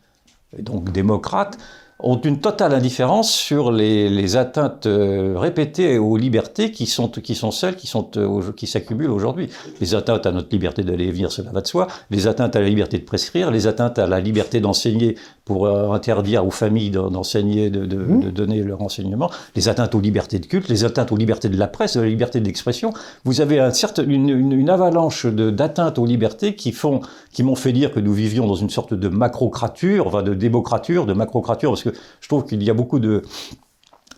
[0.57, 1.57] et donc démocrates,
[2.03, 7.09] ont une totale indifférence sur les, atteintes euh, répétées aux libertés qui sont,
[7.51, 9.49] celles qui, sont, euh, qui s'accumulent aujourd'hui.
[9.79, 12.61] Les atteintes à notre liberté d'aller et venir, cela va de soi, les atteintes à
[12.61, 16.89] la liberté de prescrire, les atteintes à la liberté d'enseigner pour euh, interdire aux familles
[16.91, 18.19] d'enseigner, de, de, mmh.
[18.21, 21.57] de, donner leur enseignement, les atteintes aux libertés de culte, les atteintes aux libertés de
[21.57, 22.93] la presse, de la liberté d'expression.
[23.25, 27.01] Vous avez un certain, une, une, une avalanche d'atteintes aux libertés qui font,
[27.31, 31.05] qui m'ont fait dire que nous vivions dans une sorte de macrocrature, enfin de démocrature,
[31.05, 33.23] de macrocrature, parce que je trouve qu'il y a beaucoup de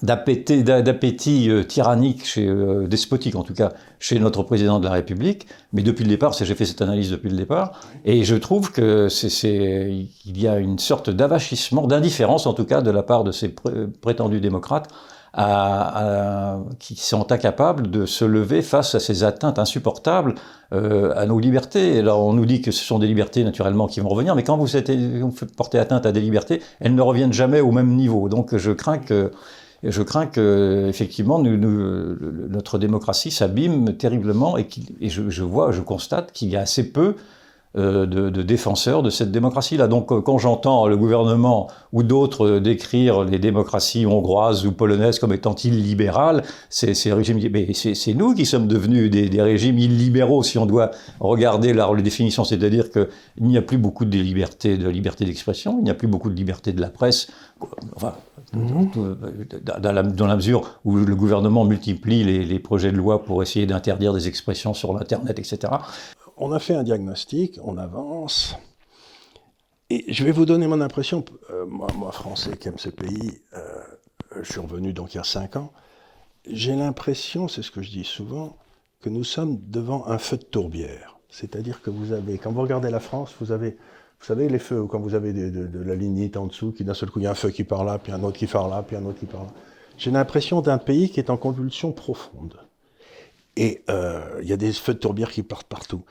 [0.05, 5.47] d'appétit, euh, tyrannique, chez, euh, despotique en tout cas, chez notre président de la République.
[5.73, 9.09] Mais depuis le départ, j'ai fait cette analyse depuis le départ, et je trouve que
[9.09, 13.31] c'est, il y a une sorte d'avachissement, d'indifférence en tout cas de la part de
[13.31, 13.53] ces
[14.01, 14.89] prétendus démocrates
[16.79, 20.35] qui sont incapables de se lever face à ces atteintes insupportables
[20.71, 21.99] euh, à nos libertés.
[21.99, 24.55] Alors on nous dit que ce sont des libertés naturellement qui vont revenir, mais quand
[24.55, 24.67] vous
[25.57, 28.29] portez atteinte à des libertés, elles ne reviennent jamais au même niveau.
[28.29, 29.31] Donc je crains que
[29.83, 34.67] je crains que effectivement notre démocratie s'abîme terriblement et,
[35.09, 37.15] je, vois, je constate qu'il y a assez peu
[37.77, 39.87] euh, de, défenseurs de cette démocratie-là.
[39.87, 45.19] Donc euh, quand j'entends le gouvernement ou d'autres euh, décrire les démocraties hongroises ou polonaises
[45.19, 46.93] comme étant illibérales, c'est
[48.13, 53.07] nous qui sommes devenus des, régimes illibéraux si on doit regarder la, définition, c'est-à-dire qu'il
[53.41, 56.35] n'y a plus beaucoup de liberté de liberté d'expression, il n'y a plus beaucoup de
[56.35, 57.27] liberté de la presse.
[58.53, 58.91] Mmh.
[59.63, 63.41] dans, la, dans, la, mesure où le gouvernement multiplie les, les projets de loi pour
[63.41, 65.73] essayer d'interdire des expressions sur l'Internet, etc
[66.37, 68.55] on a fait un diagnostic, on avance.
[69.89, 73.41] Et je vais vous donner mon impression, euh, moi, moi, français qui aime ce pays,
[73.53, 73.61] euh,
[74.41, 75.71] je suis revenu donc il y a cinq ans,
[76.47, 78.57] j'ai l'impression, c'est ce que je dis souvent,
[79.01, 81.17] que nous sommes devant un feu de tourbière.
[81.29, 83.77] C'est-à-dire que vous avez, quand vous regardez la France, vous avez,
[84.19, 87.11] vous savez, les feux, quand vous avez de, la lignite en dessous, qui d'un seul
[87.11, 88.83] coup, il y a un feu qui part là, puis un autre qui part là,
[88.83, 89.53] puis un autre qui part là.
[89.97, 92.59] J'ai l'impression d'un pays qui est en convulsion profonde.
[93.55, 96.03] Et euh, il y a des feux de tourbière qui partent partout.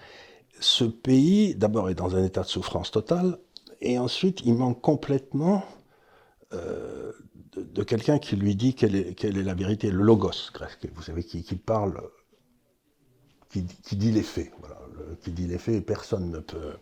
[0.61, 3.39] Ce pays, d'abord, est dans un état de souffrance totale,
[3.81, 5.65] et ensuite, il manque complètement
[6.53, 7.13] euh,
[7.57, 11.43] de, quelqu'un qui lui dit quelle est, la vérité, le logos grec, vous savez, qui,
[11.55, 12.01] parle,
[13.51, 13.63] qui,
[13.97, 14.79] dit les faits, voilà,
[15.23, 16.73] qui dit les faits, et personne ne peut.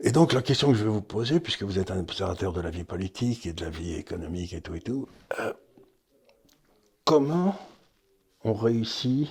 [0.00, 2.60] Et donc la question que je vais vous poser, puisque vous êtes un observateur de
[2.60, 5.08] la vie politique et de la vie économique et tout et tout,
[5.40, 5.52] euh,
[7.04, 7.56] comment
[8.44, 9.28] on réussit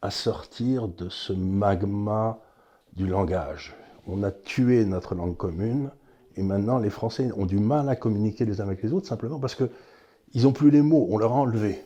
[0.00, 2.38] à sortir de ce magma
[2.92, 3.74] du langage?
[4.06, 5.90] On a tué notre langue commune
[6.36, 9.40] et maintenant les Français ont du mal à communiquer les uns avec les autres simplement
[9.40, 9.68] parce que
[10.34, 11.82] ils n'ont plus les mots, on leur a enlevé.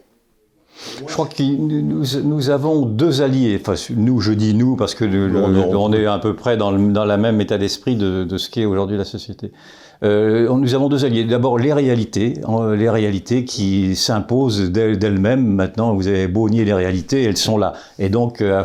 [1.06, 3.60] Je crois que nous, nous, avons deux alliés.
[3.60, 6.70] Enfin, nous, je dis nous parce que non, non, on est à peu près dans
[6.70, 9.50] le, dans la même état d'esprit de, de, ce qu'est aujourd'hui la société.
[10.04, 11.24] Euh, nous avons deux alliés.
[11.24, 12.40] D'abord les réalités,
[12.76, 15.44] les réalités qui s'imposent d'elles-mêmes.
[15.44, 17.72] Maintenant, vous avez beau nier les réalités, elles sont là.
[17.98, 18.62] Et donc, euh,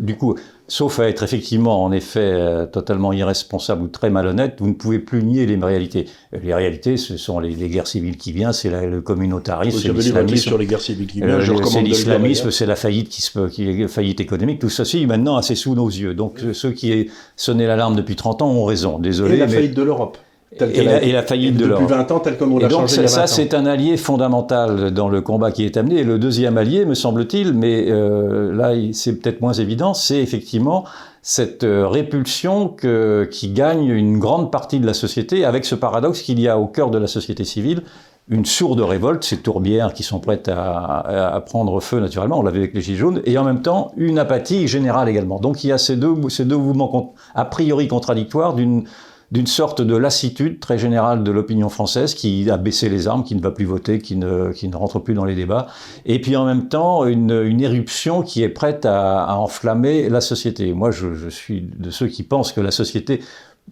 [0.00, 0.36] du coup,
[0.68, 4.98] sauf à être effectivement, en effet, euh, totalement irresponsable ou très malhonnête, vous ne pouvez
[4.98, 6.06] plus nier les réalités.
[6.32, 10.48] Les réalités, ce sont les, les guerres civiles qui viennent, c'est le communautarisme, c'est l'islamisme.
[10.48, 11.40] sur les guerres civiles qui viennent.
[11.64, 14.58] c'est l'islamisme, c'est la faillite qui, se, qui est faillite économique.
[14.58, 16.14] Tout ceci maintenant assez sous nos yeux.
[16.14, 18.98] Donc ceux qui sonné l'alarme depuis 30 ans ont raison.
[18.98, 19.34] Désolé.
[19.34, 20.18] Et la faillite de l'Europe
[20.52, 21.82] et, la, et, la, faillite de l'Europe.
[21.82, 22.96] Depuis 20 ans, tel comme on l'a changé.
[22.96, 26.00] Donc ça, c'est un allié fondamental dans le combat qui est amené.
[26.00, 30.84] Et le deuxième allié, me semble-t-il, mais euh, là, c'est peut-être moins évident, c'est effectivement
[31.22, 36.22] cette euh, répulsion que, qui gagne une grande partie de la société, avec ce paradoxe
[36.22, 37.82] qu'il y a au cœur de la société civile
[38.28, 42.50] une sourde révolte, ces tourbières qui sont prêtes à, à, prendre feu naturellement, on l'a
[42.50, 45.38] vu avec les Gilets jaunes, et en même temps une apathie générale également.
[45.38, 48.84] Donc il y a ces deux, ces deux mouvements a priori contradictoires d'une
[49.32, 53.34] d'une sorte de lassitude très générale de l'opinion française qui a baissé les armes, qui
[53.34, 55.66] ne va plus voter, qui ne, rentre plus dans les débats,
[56.04, 60.72] et puis en même temps une, éruption qui est prête à, enflammer la société.
[60.72, 63.20] Moi, je, suis de ceux qui pensent que la société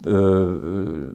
[0.07, 1.15] euh,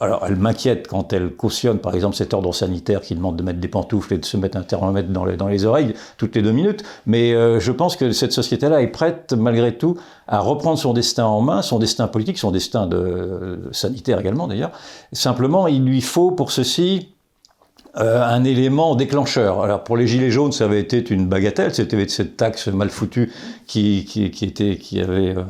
[0.00, 3.60] alors, elle m'inquiète quand elle cautionne, par exemple, cet ordre sanitaire qui demande de mettre
[3.60, 6.82] des pantoufles et de se mettre un thermomètre dans les, oreilles toutes les deux minutes.
[7.06, 11.24] Mais euh, je pense que cette société-là est prête, malgré tout, à reprendre son destin
[11.24, 14.72] en main, son destin politique, son destin de, euh, sanitaire également d'ailleurs.
[15.12, 17.14] Simplement, il lui faut pour ceci
[17.96, 19.62] euh, un élément déclencheur.
[19.62, 23.32] Alors pour les gilets jaunes, ça avait été une bagatelle, c'était cette taxe mal foutue
[23.68, 24.00] qui,
[24.42, 25.44] était, qui avait euh,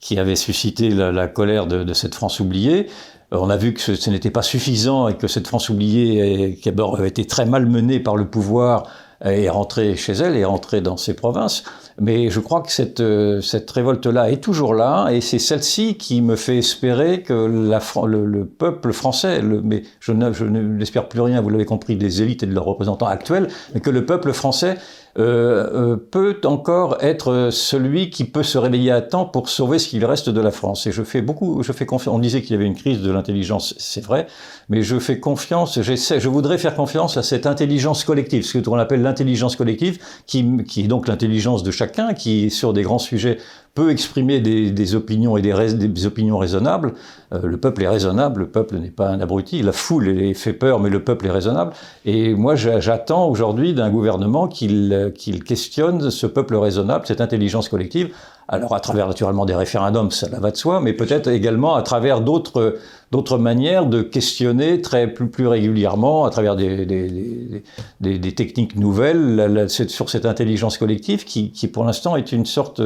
[0.00, 2.86] qui avait suscité la, colère de, cette France oubliée.
[3.32, 6.68] Euh, on a vu que ce, n'était pas suffisant et que cette France oubliée, qui
[6.68, 8.84] avait été très mal menée par le pouvoir,
[9.22, 11.64] est rentrée chez elle, est rentrée dans ses provinces.
[12.00, 16.22] Mais je crois que cette, euh, cette révolte-là est toujours là, et c'est celle-ci qui
[16.22, 21.66] me fait espérer que le, le, peuple français, mais je n'espère plus rien, vous l'avez
[21.66, 24.78] compris, des élites et de leurs représentants actuels, mais que le peuple français
[25.18, 29.88] euh, euh, peut encore être celui qui peut se réveiller à temps pour sauver ce
[29.88, 30.86] qu'il reste de la France.
[30.86, 32.14] Et je fais beaucoup, je fais confiance.
[32.14, 34.28] On disait qu'il y avait une crise de l'intelligence, c'est vrai,
[34.68, 39.02] mais je fais confiance, je voudrais faire confiance à cette intelligence collective, ce qu'on appelle
[39.02, 40.46] l'intelligence collective, qui,
[40.76, 43.38] est donc l'intelligence de chacun, qui sur des grands sujets
[43.74, 46.94] peut exprimer des, opinions et des, opinions raisonnables.
[47.32, 50.80] Euh, le peuple est raisonnable, le peuple n'est pas un abruti, la foule fait peur,
[50.80, 51.72] mais le peuple est raisonnable.
[52.04, 58.14] Et moi, j'attends aujourd'hui d'un gouvernement qu'il questionne ce peuple raisonnable, cette intelligence collective,
[58.48, 62.20] alors à travers naturellement des référendums, ça va de soi, mais peut-être également à travers
[62.20, 62.78] d'autres
[63.10, 67.62] d'autres manières de questionner très plus, plus régulièrement à travers des, des,
[68.00, 72.80] des, des techniques nouvelles sur cette intelligence collective qui, qui pour l'instant est une sorte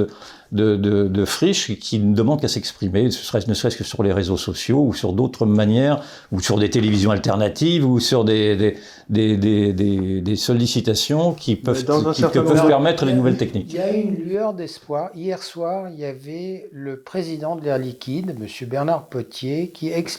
[0.52, 4.36] de, de, de friche qui ne demande qu'à s'exprimer, ne serait-ce que sur les réseaux
[4.36, 8.76] sociaux ou sur d'autres manières, ou sur des télévisions alternatives ou sur des,
[9.10, 9.72] des, des,
[10.22, 11.84] des sollicitations qui peuvent,
[12.14, 13.72] qui, que peuvent permettre les nouvelles techniques.
[13.72, 15.10] Il y a une lueur d'espoir.
[15.14, 18.68] Hier soir, il y avait le président de l'Air Liquide, M.
[18.68, 20.13] Bernard Potier, qui expliquait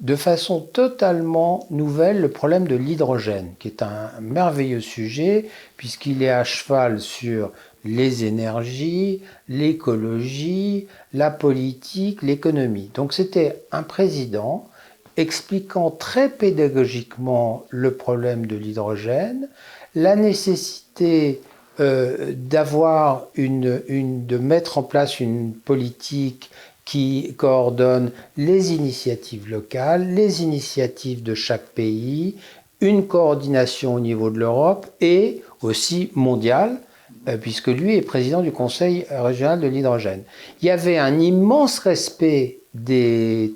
[0.00, 6.30] de façon totalement nouvelle le problème de l'hydrogène, qui est un merveilleux sujet, puisqu'il est
[6.30, 7.52] à cheval sur
[7.84, 12.90] les énergies, l'écologie, la politique, l'économie.
[12.94, 14.68] Donc c'était un président
[15.16, 19.48] expliquant très pédagogiquement le problème de l'hydrogène,
[19.94, 21.40] la nécessité
[21.80, 23.80] euh, d'avoir une,
[24.26, 26.50] de mettre en place une politique
[26.84, 32.36] qui coordonne les initiatives locales, les initiatives de chaque pays,
[32.80, 36.80] une coordination au niveau de l'Europe et aussi mondiale,
[37.28, 40.24] euh, puisque lui est président du Conseil régional de l'hydrogène.
[40.60, 43.54] Il y avait un immense respect des,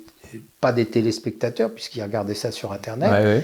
[0.61, 3.43] pas des téléspectateurs, puisqu'ils regardaient ça sur Internet,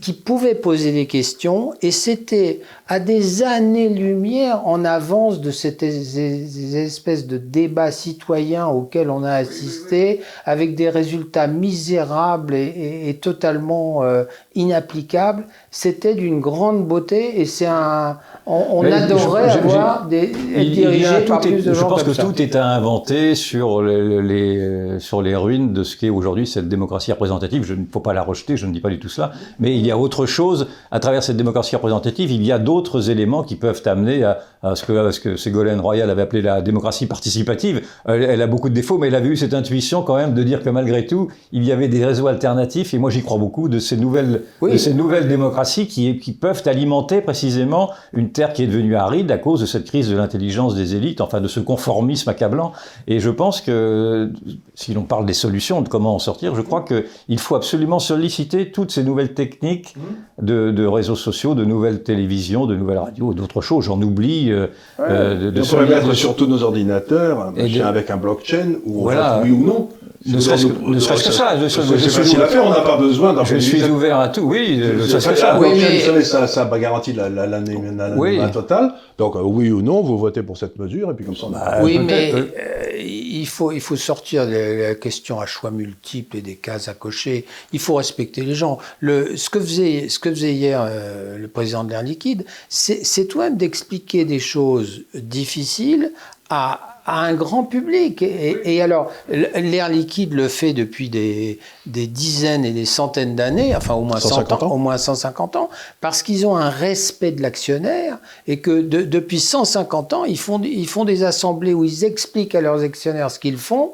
[0.00, 7.26] qui pouvaient poser des questions, et c'était à des années-lumière en avance de cette espèce
[7.26, 15.46] de débat citoyen auquel on a assisté, avec des résultats misérables et, totalement euh, inapplicables.
[15.70, 21.64] C'était d'une grande beauté, et c'est un on, adorerait avoir des, être dirigé par plus
[21.64, 25.96] de Je pense que tout est à inventer sur les, sur les ruines de ce
[25.96, 27.64] qu'est aujourd'hui cette démocratie représentative.
[27.64, 29.86] Je ne faut pas la rejeter, je ne dis pas du tout cela, mais il
[29.86, 32.30] y a autre chose à travers cette démocratie représentative.
[32.30, 36.10] Il y a d'autres éléments qui peuvent amener à, ce, que, ce que Ségolène Royal
[36.10, 37.82] avait appelé la démocratie participative.
[38.04, 40.62] Elle, a beaucoup de défauts, mais elle avait eu cette intuition quand même de dire
[40.62, 42.92] que malgré tout, il y avait des réseaux alternatifs.
[42.92, 46.62] Et moi, j'y crois beaucoup de ces nouvelles, de ces nouvelles démocraties qui, qui peuvent
[46.66, 50.74] alimenter précisément une terre qui est devenue aride à cause de cette crise de l'intelligence
[50.74, 52.72] des élites, enfin de ce conformisme accablant.
[53.06, 54.30] Et je pense que,
[54.74, 58.70] si l'on parle des solutions, de comment en sortir, je crois qu'il faut absolument solliciter
[58.70, 59.94] toutes ces nouvelles techniques
[60.40, 63.84] de, réseaux sociaux, de nouvelles télévisions, de nouvelles radios, d'autres choses.
[63.84, 64.50] J'en oublie.
[64.50, 64.66] Euh,
[65.00, 69.40] euh, de, on pourrait mettre sur tous nos ordinateurs un avec un blockchain, voilà.
[69.42, 69.88] oui ou non.
[70.26, 71.54] Ne serait-ce que, ça.
[71.68, 75.06] C'est facile à faire, on n'a pas besoin Je suis ouvert à tout, oui, ne
[75.06, 75.58] serait-ce que ça.
[75.58, 75.98] Oui, mais...
[75.98, 77.78] Vous savez, ça, ça garantit l'année
[78.16, 78.40] oui.
[78.52, 78.94] totale.
[79.18, 81.78] Donc, euh, oui ou non, vous votez pour cette mesure, et puis comme ça, bah,
[81.82, 86.42] Oui, mais euh, il, faut, il faut sortir de la question à choix multiples et
[86.42, 87.44] des cases à cocher.
[87.72, 88.78] Il faut respecter les gens.
[89.00, 93.26] Le, ce, que faisait, ce que faisait hier euh, le président de l'Air Liquide, c'est
[93.28, 96.12] tout même d'expliquer des choses difficiles
[96.50, 98.22] à à un grand public.
[98.22, 103.94] Et, alors, l'air liquide le fait depuis des, des, dizaines et des centaines d'années, enfin
[103.94, 104.72] au moins, 150 ans.
[104.72, 110.12] au moins 150 ans, parce qu'ils ont un respect de l'actionnaire et que depuis 150
[110.12, 113.58] ans, ils font, ils font des assemblées où ils expliquent à leurs actionnaires ce qu'ils
[113.58, 113.92] font.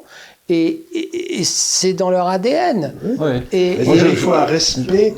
[0.49, 0.83] Et,
[1.43, 2.93] c'est dans leur ADN.
[3.51, 5.13] Et, il faut un respect.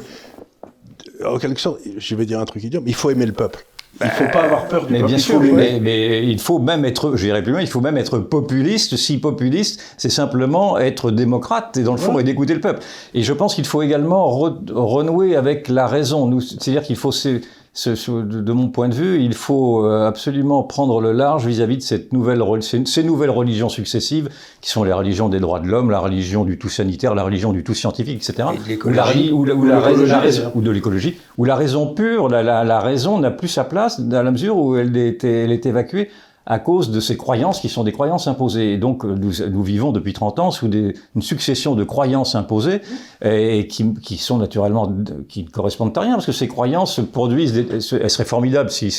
[1.26, 3.66] En quelque sorte, je vais dire un truc idiot, mais il faut aimer le peuple.
[4.02, 6.84] Il ne faut pas avoir peur du mais Bien sûr, mais, mais, il faut même
[6.84, 8.98] être, je dirais plus loin, il faut même être populiste.
[8.98, 12.82] Si populiste, c'est simplement être démocrate et dans le fond et d'écouter le peuple.
[13.14, 16.40] Et je pense qu'il faut également renouer avec la raison.
[16.40, 17.12] C'est-à-dire qu'il faut
[17.76, 22.14] de mon point de vue, il faut euh, absolument prendre le large vis-à-vis de cette
[22.14, 24.30] nouvelle, ces nouvelles religions successives,
[24.62, 27.52] qui sont les religions des droits de l'homme, la religion du tout sanitaire, la religion
[27.52, 28.50] du tout scientifique, etc.
[28.86, 32.44] ou, la, ou, la, ou, la, raison, ou de l'écologie, où la raison pure, la,
[32.64, 36.10] la raison n'a plus sa place dans la mesure où elle est, elle est évacuée
[36.46, 38.74] à cause de ces croyances qui sont des croyances imposées.
[38.74, 42.82] Et donc, nous, nous vivons depuis 30 ans sous des, une succession de croyances imposées
[43.24, 44.94] et qui, qui, sont naturellement,
[45.30, 48.94] qui ne correspondent à rien, parce que ces croyances produisent, des, elles seraient formidables si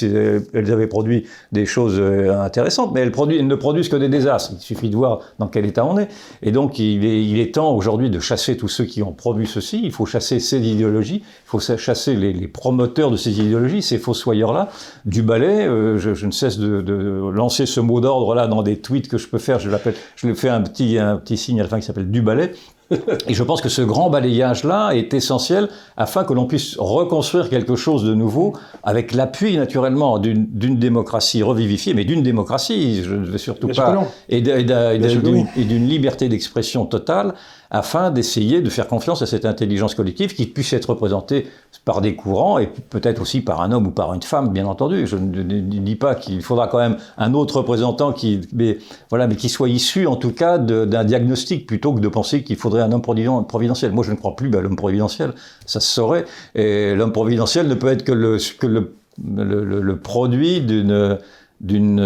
[0.55, 4.09] elles avaient produit des choses euh, intéressantes, mais elles, produisent, elles ne produisent que des
[4.09, 4.53] désastres.
[4.57, 6.09] Il suffit de voir dans quel état on est.
[6.43, 9.47] Et donc, il est, il est temps aujourd'hui de chasser tous ceux qui ont produit
[9.47, 9.81] ceci.
[9.83, 11.23] Il faut chasser ces idéologies.
[11.25, 14.69] Il faut chasser les, les promoteurs de ces idéologies, ces fossoyeurs-là.
[15.05, 18.63] Du balai, euh, je, je, ne cesse de, de lancer ce mot d'ordre là dans
[18.63, 19.59] des tweets que je peux faire.
[19.59, 22.11] Je l'appelle, je le fais un petit, un petit signe à la fin qui s'appelle
[22.11, 22.53] du balai.
[23.29, 27.77] Et je pense que ce grand balayage-là est essentiel afin que l'on puisse reconstruire quelque
[27.77, 33.39] chose de nouveau avec l'appui naturellement d'une démocratie revivifiée, mais d'une démocratie, je ne veux
[33.39, 37.35] surtout pas, et d'une liberté d'expression totale
[37.71, 41.47] afin d'essayer de faire confiance à cette intelligence collective qui puisse être représentée
[41.85, 45.07] par des courants et peut-être aussi par un homme ou par une femme, bien entendu.
[45.07, 48.79] Je ne, dis pas qu'il faudra quand même un autre représentant qui, mais,
[49.11, 52.57] voilà, mais qui soit issu en tout cas d'un diagnostic plutôt que de penser qu'il
[52.57, 53.93] faudrait un homme providentiel.
[53.93, 55.33] Moi, je ne crois plus à l'homme providentiel,
[55.67, 56.25] ça se saurait.
[56.55, 58.95] Et l'homme providentiel ne peut être que le, que le,
[59.35, 61.19] le, le produit d'une
[61.61, 61.97] d'une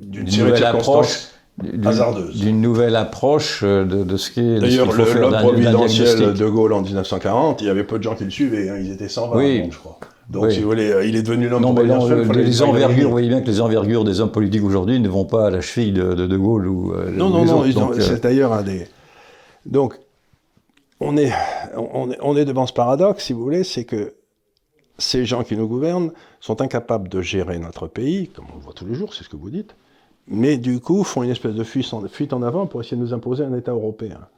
[0.00, 6.46] d'une nouvelle approche d'une nouvelle approche euh, de, de ce qu'est D'ailleurs, l'homme providentiel de
[6.46, 9.08] Gaulle en 1940, il y avait peu de gens qui le suivaient, hein, ils étaient
[9.08, 9.68] 120, oui.
[9.70, 9.98] je crois.
[10.28, 12.26] Donc, si vous voulez, euh, il est devenu l'homme providentiel.
[12.26, 15.24] Non, les, envergures, vous voyez bien que les envergures des hommes politiques aujourd'hui ne vont
[15.24, 16.92] pas à la cheville de De, Gaulle ou.
[16.92, 17.64] Euh, non, non, non,
[17.98, 18.88] c'est d'ailleurs un des.
[19.64, 19.98] Donc,
[21.00, 21.32] on est,
[21.76, 24.14] on, est, on est devant ce paradoxe, si vous voulez, c'est que
[24.98, 28.72] ces gens qui nous gouvernent sont incapables de gérer notre pays, comme on le voit
[28.74, 29.74] tous les jours, c'est ce que vous dites
[30.28, 33.44] mais du coup font une espèce de fuite en, avant pour essayer de nous imposer
[33.44, 34.28] un État européen,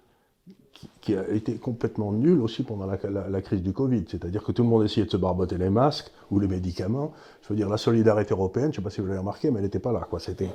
[1.00, 4.04] qui, a été complètement nul aussi pendant la, crise du Covid.
[4.08, 7.12] C'est-à-dire que tout le monde essayait de se barboter les masques ou les médicaments.
[7.42, 9.58] Je veux dire, la solidarité européenne, je ne sais pas si vous l'avez remarqué, mais
[9.58, 10.06] elle n'était pas là.
[10.18, 10.50] C'était...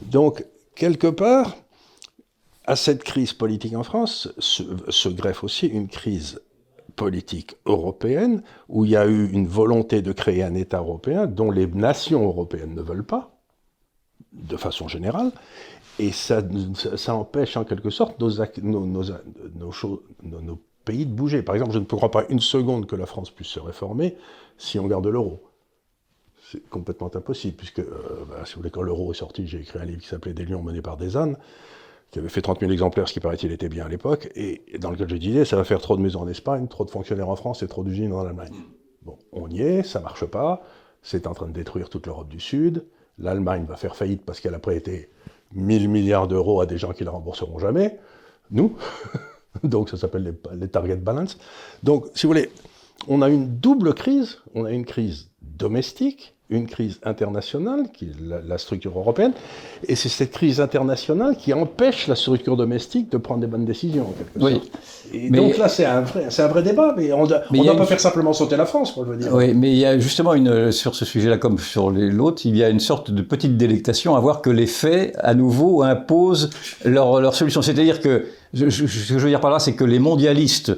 [0.00, 1.54] Donc, quelque part,
[2.64, 6.40] à cette crise politique en France se greffe aussi une crise
[6.96, 11.50] politique européenne, où il y a eu une volonté de créer un État européen dont
[11.50, 13.31] les nations européennes ne veulent pas,
[14.32, 15.32] de façon générale,
[15.98, 16.42] et ça,
[16.96, 19.04] ça, empêche en quelque sorte nos, nos,
[19.54, 21.42] nos, pays de bouger.
[21.42, 24.16] Par exemple, je ne crois pas une seconde que la France puisse se réformer
[24.58, 25.42] si on garde l'euro.
[26.50, 29.78] C'est complètement impossible, puisque, euh, bah, si vous voulez, quand l'euro est sorti, j'ai écrit
[29.78, 31.36] un livre qui s'appelait Des lions menés par des ânes,
[32.10, 34.90] qui avait fait 30 000 exemplaires, ce qui paraît-il était bien à l'époque, et dans
[34.90, 37.36] lequel je disais, ça va faire trop de maisons en Espagne, trop de fonctionnaires en
[37.36, 38.52] France et trop d'usines en Allemagne.
[39.02, 40.62] Bon, on y est, ça marche pas,
[41.02, 42.84] c'est en train de détruire toute l'Europe du Sud,
[43.18, 45.10] l'Allemagne va faire faillite parce qu'elle a prêté
[45.54, 47.98] 1000 milliards d'euros à des gens qui ne la rembourseront jamais,
[48.50, 48.76] nous.
[49.62, 51.38] Donc ça s'appelle les, target balance.
[51.82, 52.50] Donc, si vous voulez,
[53.08, 54.38] on a une double crise.
[54.54, 59.32] On a une crise domestique une crise internationale, qui est la, structure européenne,
[59.88, 64.02] et c'est cette crise internationale qui empêche la structure domestique de prendre des bonnes décisions,
[64.02, 64.60] en quelque oui.
[65.12, 68.00] Et donc là, c'est un, vrai, un vrai débat, mais on ne doit pas faire
[68.00, 69.32] simplement sauter la France, je veux dire.
[69.32, 72.62] Oui, mais il y a justement, une, sur ce sujet-là, comme sur l'autre, il y
[72.62, 76.50] a une sorte de petite délectation à voir que les faits, à nouveau, imposent
[76.84, 77.62] leur, leur solution.
[77.62, 80.72] C'est-à-dire que, ce que je veux dire par là, c'est que les mondialistes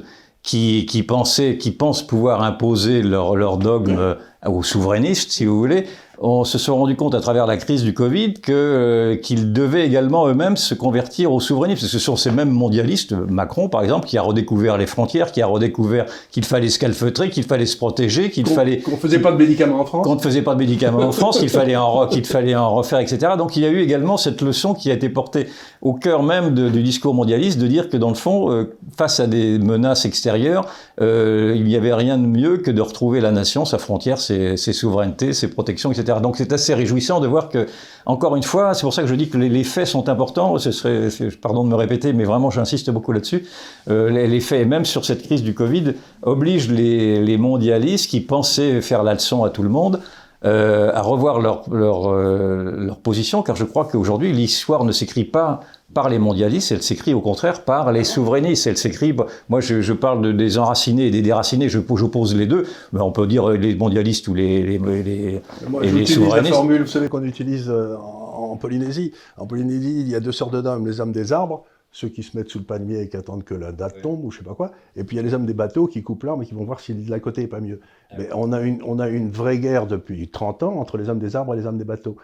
[0.45, 5.87] qui, qui, pensaient, qui pensent pouvoir imposer leur, leur dogme aux souverainistes, si vous voulez,
[6.19, 9.85] on se sont rendu compte à travers la crise du Covid que euh, qu'ils devaient
[9.85, 11.81] également eux-mêmes se convertir au souverainisme.
[11.81, 15.31] Parce que ce sont ces mêmes mondialistes, Macron par exemple, qui a redécouvert les frontières,
[15.31, 19.19] qui a redécouvert qu'il fallait se calfeutrer, qu'il fallait se protéger, qu'il fallait qu'on faisait
[19.19, 21.75] pas de médicaments en France, qu'on ne faisait pas de médicaments en France, qu'il fallait
[21.75, 23.33] en qu'il fallait en refaire, etc.
[23.37, 25.47] Donc il y a eu également cette leçon qui a été portée
[25.81, 29.19] au cœur même de, du discours mondialiste de dire que dans le fond, euh, face
[29.19, 30.67] à des menaces extérieures,
[31.01, 34.57] euh, il n'y avait rien de mieux que de retrouver la nation, sa frontière, ses,
[34.57, 36.04] ses souverainetés, ses protections, etc.
[36.05, 37.67] Donc c'est assez réjouissant de voir que,
[38.05, 40.57] encore une fois, c'est pour ça que je dis que les, faits sont importants.
[40.57, 41.09] Ce serait,
[41.41, 43.45] pardon de me répéter, mais vraiment j'insiste beaucoup là-dessus.
[43.89, 49.03] Euh, les, faits, même sur cette crise du Covid, obligent les, mondialistes qui pensaient faire
[49.03, 49.99] la leçon à tout le monde
[50.45, 55.23] euh, à revoir leur, leur, euh, leur position, car je crois qu'aujourd'hui, l'histoire ne s'écrit
[55.23, 55.61] pas
[55.95, 58.67] par les mondialistes, elle s'écrit au contraire par les souverainistes.
[58.67, 59.15] Elle s'écrit,
[59.47, 62.99] moi je, je, parle de, des enracinés et des déracinés, je, j'oppose les deux, mais
[62.99, 66.51] on peut dire les mondialistes ou les, les, les, moi, et les souverainistes.
[66.51, 69.13] la formule, vous savez, qu'on utilise euh, en, Polynésie.
[69.37, 72.35] En Polynésie, il y a deux sortes d'hommes, les hommes des arbres, ceux qui se
[72.35, 74.53] mettent sous le palmier et qui attendent que la date tombe ou je sais pas
[74.53, 76.55] quoi, et puis il y a les hommes des bateaux qui coupent l'arbre et qui
[76.55, 77.79] vont voir si de la côté est pas mieux.
[78.09, 81.07] Ah mais on a, une, on a une vraie guerre depuis 30 ans entre les
[81.07, 82.17] hommes des arbres et les hommes des bateaux.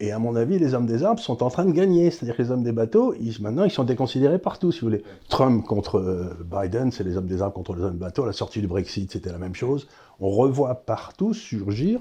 [0.00, 2.10] Et à mon avis, les hommes des arbres sont en train de gagner.
[2.10, 5.02] C'est-à-dire que les hommes des bateaux, ils, maintenant, ils sont déconsidérés partout, si vous voulez.
[5.28, 8.26] Trump contre euh, Biden, c'est les hommes des arbres contre les hommes des bateaux.
[8.26, 9.86] La sortie du Brexit, c'était la même chose.
[10.20, 12.00] On revoit partout surgir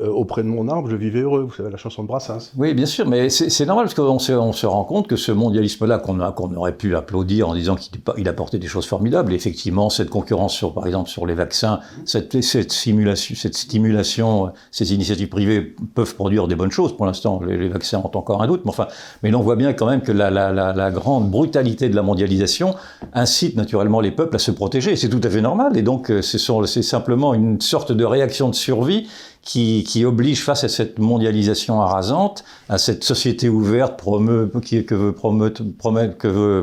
[0.00, 1.42] auprès de mon arbre, je vivais heureux.
[1.42, 2.52] Vous savez, la chanson de Brassens.
[2.56, 5.32] Oui, bien sûr, mais c'est normal parce qu'on se, on se rend compte que ce
[5.32, 6.20] mondialisme-là, qu'on
[6.56, 10.86] aurait pu applaudir en disant qu'il apportait des choses formidables, effectivement, cette concurrence sur, par
[10.86, 15.60] exemple, sur les vaccins, cette, cette, simulation, cette stimulation, ces initiatives privées
[15.94, 16.96] peuvent produire des bonnes choses.
[16.96, 18.88] Pour l'instant, les, vaccins ont encore un doute, mais enfin,
[19.22, 22.74] mais voit bien quand même que la, la, la, la, grande brutalité de la mondialisation
[23.12, 24.96] incite naturellement les peuples à se protéger.
[24.96, 28.54] C'est tout à fait normal, et donc euh, c'est simplement une sorte de réaction de
[28.54, 29.08] survie
[29.42, 34.50] qui, qui oblige face à cette mondialisation arrasante, à cette société ouverte promeut,
[34.86, 35.12] que veut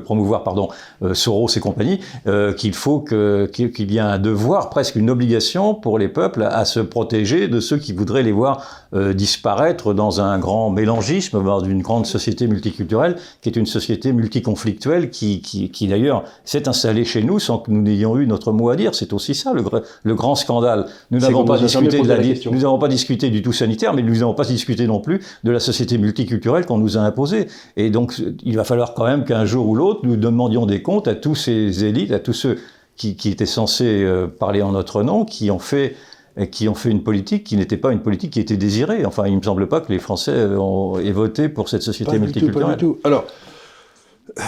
[0.03, 0.69] promouvoir pardon,
[1.03, 5.75] euh, Soros et compagnie, euh, qu'il faut qu'il y ait un devoir, presque une obligation
[5.75, 10.21] pour les peuples à, se protéger de ceux qui voudraient les voir euh, disparaître dans
[10.21, 15.69] un grand mélangisme, dans une grande société multiculturelle, qui est une société multiconflictuelle qui, qui,
[15.69, 18.95] qui d'ailleurs s'est installée chez nous sans que nous n'ayons eu notre mot à dire.
[18.95, 19.63] C'est aussi ça le,
[20.03, 20.87] le grand scandale.
[21.11, 22.17] Nous n'avons pas discuté de la,
[22.51, 25.51] nous n'avons pas discuté du tout sanitaire, mais nous n'avons pas discuté non plus de
[25.51, 27.47] la société multiculturelle qu'on nous a imposée.
[27.77, 31.07] Et donc, il va falloir quand même qu'un jour ou l'autre, nous demandions des comptes
[31.07, 32.57] à tous ces élites, à tous ceux
[32.95, 35.95] qui, qui étaient censés euh, parler en notre nom, qui ont fait
[36.47, 39.05] qui ont fait une politique qui n'était pas une politique qui était désirée.
[39.05, 42.19] Enfin, il ne me semble pas que les Français ont, aient voté pour cette société
[42.19, 42.67] multiculturelle.
[42.67, 42.99] pas du tout.
[43.03, 43.25] Alors,
[44.37, 44.41] euh,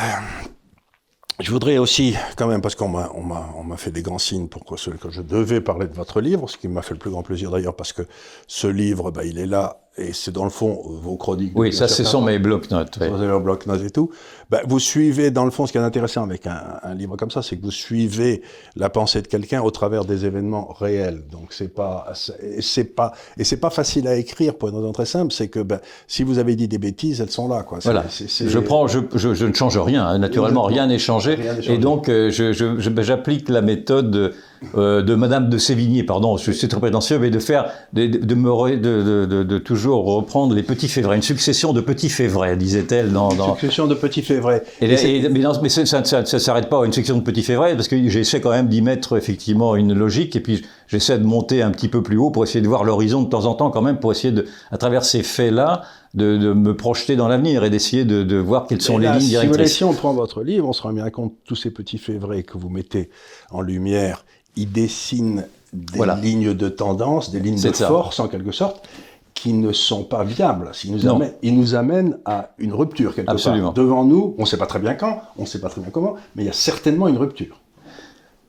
[1.40, 5.10] je voudrais aussi, quand même, parce qu'on m'a, fait des grands signes pour que, que
[5.10, 7.76] je devais parler de votre livre, ce qui m'a fait le plus grand plaisir d'ailleurs,
[7.76, 8.04] parce que
[8.48, 11.52] ce livre, bah, il est là et c'est dans le fond vos chroniques.
[11.56, 12.98] Oui, ça, ce sont mes blocs-notes.
[13.02, 13.10] Ouais.
[13.10, 14.10] Vous blocs-notes et tout.
[14.50, 17.30] Ben, vous suivez, dans le fond, ce qui est intéressant avec un, un livre comme
[17.30, 18.42] ça, c'est que vous suivez
[18.78, 21.24] la pensée de quelqu'un au travers des événements réels.
[21.30, 22.14] Donc c'est pas,
[22.60, 25.60] c'est pas, et c'est pas facile à écrire pour une raison très simple, c'est que
[25.60, 27.80] ben, si vous avez dit des bêtises, elles sont là, quoi.
[27.84, 28.06] Voilà.
[28.10, 30.06] Je prends, je, je, je, ne change rien.
[30.06, 30.20] Hein.
[30.20, 31.38] Naturellement, rien n'est changé.
[31.64, 32.54] Et donc, euh, je,
[33.02, 34.34] j'applique la méthode
[34.76, 38.78] euh, de Madame de Sévigné, pardon, c'est trop prétentieux, mais de faire, de, de, me,
[38.78, 42.56] de, de, de, toujours reprendre les petits faits vrais, une succession de petits faits vrais,
[42.56, 43.12] disait-elle.
[43.12, 43.50] Dans, dans...
[43.50, 44.64] Une succession de petits faits vrais.
[44.80, 47.76] Et, mais, non, mais ça ne s'arrête pas à une succession de petits faits vrais,
[47.76, 51.64] parce que j'essaie quand même d'y mettre effectivement une logique, et puis j'essaie de monter
[51.64, 53.82] un petit peu plus haut pour essayer de voir l'horizon de temps en temps quand
[53.82, 55.82] même, pour essayer de, à travers ces faits-là,
[56.14, 59.20] de, de, me projeter dans l'avenir et d'essayer de, de, voir quelles sont les lignes
[59.20, 59.78] directrices.
[59.78, 62.44] Si on prend votre livre, on se rend bien compte tous ces petits faits vrais
[62.44, 63.10] que vous mettez
[63.50, 68.88] en lumière il dessine des lignes de tendance, des lignes de force en quelque sorte,
[69.34, 70.72] qui ne sont pas viables.
[70.84, 73.74] Il nous, amène, il nous amène à une rupture quelque part.
[73.74, 75.90] Devant nous, on ne sait pas très bien quand, on ne sait pas très bien
[75.90, 77.61] comment, mais il y a certainement une rupture.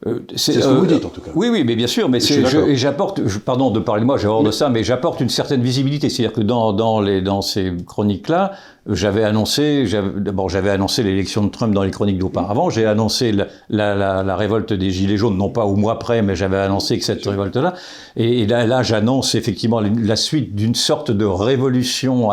[0.07, 1.31] Euh, c'est ce que vous euh, dites en tout cas.
[1.35, 4.51] Oui, oui, mais bien sûr, mais j'apporte, pardon de parler de moi, j'ai horreur de
[4.51, 6.09] ça, mais j'apporte une certaine visibilité.
[6.09, 8.53] C'est-à-dire que dans, dans, les, dans ces chroniques-là,
[8.87, 13.47] j'avais annoncé, d'abord j'avais annoncé l'élection de Trump dans les chroniques d'auparavant, j'ai annoncé la,
[13.71, 17.05] la, la, révolte des Gilets jaunes, non pas au mois près, mais j'avais annoncé que
[17.05, 17.75] cette révolte-là,
[18.17, 22.31] et, là, là j'annonce effectivement la suite d'une sorte de révolution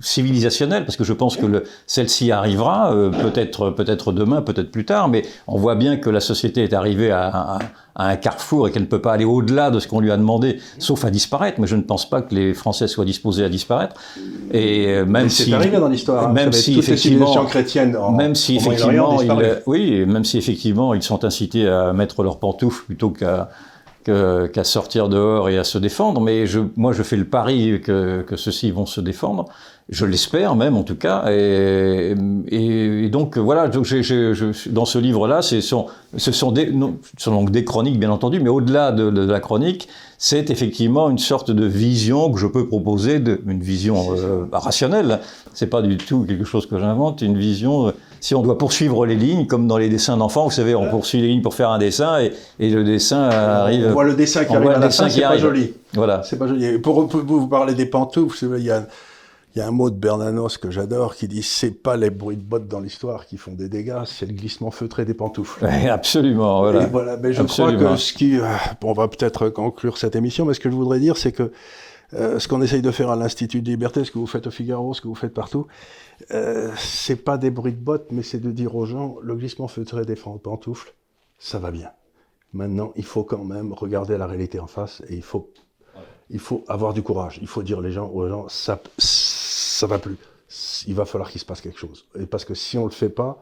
[0.00, 5.08] civilisationnelle, parce que je pense que celle-ci arrivera, euh, peut-être peut-être demain, peut-être plus tard,
[5.08, 7.58] mais on voit bien que la société est arrivée à, à
[7.96, 10.16] à un carrefour et qu'elle ne peut pas aller au-delà de ce qu'on lui a
[10.16, 11.60] demandé, sauf à disparaître.
[11.60, 13.96] Mais je ne pense pas que les Français soient disposés à disparaître.
[14.52, 16.28] Et euh, même si, c'est arrivé dans l'histoire.
[16.28, 16.32] Hein.
[16.32, 21.66] Même si effectivement, chrétiennes, même si effectivement, ils, oui, même si effectivement ils sont incités
[21.66, 23.48] à mettre leurs pantoufles plutôt qu'à
[24.04, 28.22] qu'à sortir dehors et à se défendre, mais je, moi je fais le pari que,
[28.22, 29.46] que ceux-ci vont se défendre.
[29.88, 31.26] Je l'espère même en tout cas.
[31.30, 32.12] Et,
[32.48, 36.72] et, donc voilà, donc je, dans ce livre-là, ce sont, ce sont, des,
[37.18, 41.18] sont donc des chroniques bien entendu, mais au-delà de, de, la chronique, c'est effectivement une
[41.18, 45.20] sorte de vision que je peux proposer, de, une vision euh, rationnelle.
[45.54, 47.86] C'est pas du tout quelque chose que j'invente, une vision.
[47.86, 50.90] Euh, si on doit poursuivre les lignes, comme dans les dessins d'enfants, vous savez, on
[50.90, 53.86] poursuit les lignes pour faire un dessin et, et le dessin arrive.
[53.90, 55.74] On voit le dessin qui arrive à la fin, c'est pas joli.
[55.94, 56.22] Voilà.
[56.24, 56.78] C'est pas joli.
[56.78, 58.84] Pour, pour, vous parler des pantoufles, il y a
[59.56, 62.36] il y a un mot de Bernanos que j'adore qui dit c'est pas les bruits
[62.36, 65.64] de bottes dans l'histoire qui font des dégâts, c'est le glissement feutré des pantoufles.
[65.90, 66.82] Absolument, voilà.
[66.82, 68.46] Et voilà, mais je crois que ce qui, euh,
[68.84, 71.52] on va peut-être conclure cette émission, mais ce que je voudrais dire, c'est que
[72.12, 74.50] euh, ce qu'on essaye de faire à l'Institut de Liberté, ce que vous faites au
[74.50, 75.66] Figaro, ce que vous faites partout,
[76.32, 79.68] euh, c'est pas des bruits de bottes, mais c'est de dire aux gens le glissement
[79.68, 80.94] feutré des pantoufles,
[81.38, 81.88] ça va bien.
[82.52, 85.50] Maintenant, il faut quand même regarder la réalité en face et il faut
[86.30, 87.38] il faut avoir du courage.
[87.40, 88.80] Il faut dire les gens, aux gens, ça,
[89.76, 90.16] ça va plus.
[90.86, 92.06] Il va falloir qu'il se passe quelque chose.
[92.18, 93.38] Et parce que si on le fait pas,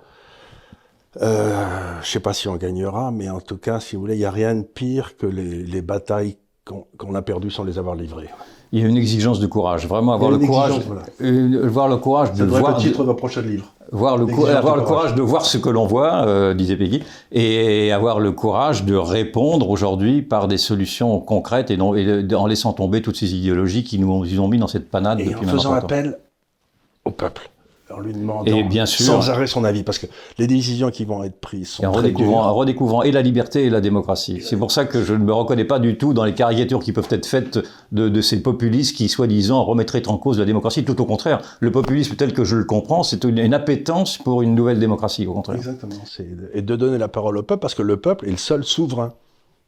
[1.22, 4.20] euh, je sais pas si on gagnera, mais en tout cas, si vous voulez, il
[4.20, 7.94] n'y a rien de pire que les, les batailles qu'on a perdues sans les avoir
[7.94, 8.30] livrées
[8.74, 10.72] il y a une exigence de courage, vraiment avoir le courage,
[11.20, 12.76] voir le courage de voir.
[12.76, 13.72] le titre de prochain livre.
[13.94, 14.24] Voir le
[14.56, 18.32] avoir le courage de voir ce que l'on voit, euh, disait Peggy, et avoir le
[18.32, 23.16] courage de répondre aujourd'hui par des solutions concrètes et, non, et en laissant tomber toutes
[23.16, 26.18] ces idéologies qui nous ont, mis dans cette panade et depuis en faisant appel
[27.04, 27.50] au peuple
[27.96, 30.06] en lui demandant et bien sûr, sans arrêt son avis, parce que
[30.38, 33.64] les décisions qui vont être prises sont et en redécouvrant, en redécouvrant et la liberté
[33.64, 34.40] et la démocratie.
[34.42, 36.92] C'est pour ça que je ne me reconnais pas du tout dans les caricatures qui
[36.92, 37.58] peuvent être faites
[37.92, 40.84] de, de ces populistes qui, soi-disant, remettraient en cause la démocratie.
[40.84, 44.42] Tout au contraire, le populisme tel que je le comprends, c'est une, une, appétence pour
[44.42, 45.56] une nouvelle démocratie, au contraire.
[45.56, 45.94] Exactement.
[46.52, 49.12] Et de donner la parole au peuple, parce que le peuple est le seul souverain.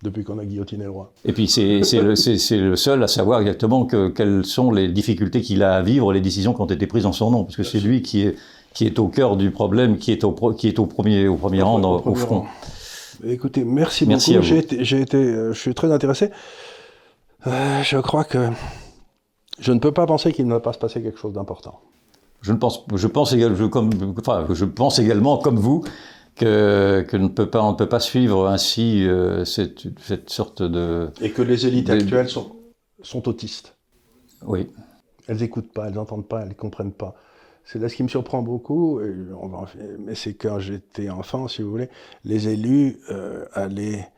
[0.03, 1.12] Depuis qu'on a guillotiné le roi.
[1.24, 5.62] Et puis c'est le, le, seul à savoir exactement que, quelles sont les difficultés qu'il
[5.62, 7.80] a à vivre, les décisions qui ont été prises en son nom, parce que c'est
[7.80, 8.36] lui qui est,
[8.74, 11.62] qui est au cœur du problème, qui est au, qui est au premier, au premier
[11.62, 12.44] rang, au, front.
[13.24, 14.44] Écoutez, merci, merci beaucoup.
[14.44, 16.30] J'ai été, été, euh, je suis très intéressé.
[17.47, 18.51] Euh, je crois que
[19.59, 21.80] je ne peux pas penser qu'il ne va pas se passer quelque chose d'important.
[22.42, 25.82] Je, ne pense, je, pense également, je, comme, enfin, je pense également, comme vous,
[26.37, 30.62] que, que ne peut pas, on ne peut pas suivre ainsi euh, cette, cette, sorte
[30.62, 31.11] de...
[31.20, 32.57] Et que les élites actuelles sont,
[33.03, 33.76] sont autistes.
[34.45, 34.70] Oui.
[35.26, 37.16] Elles n'écoutent pas, elles n'entendent pas, elles ne comprennent pas.
[37.64, 39.01] C'est là ce qui me surprend beaucoup,
[39.99, 41.89] mais c'est quand j'étais enfant, si vous voulez,
[42.24, 44.09] les élus euh, allaient,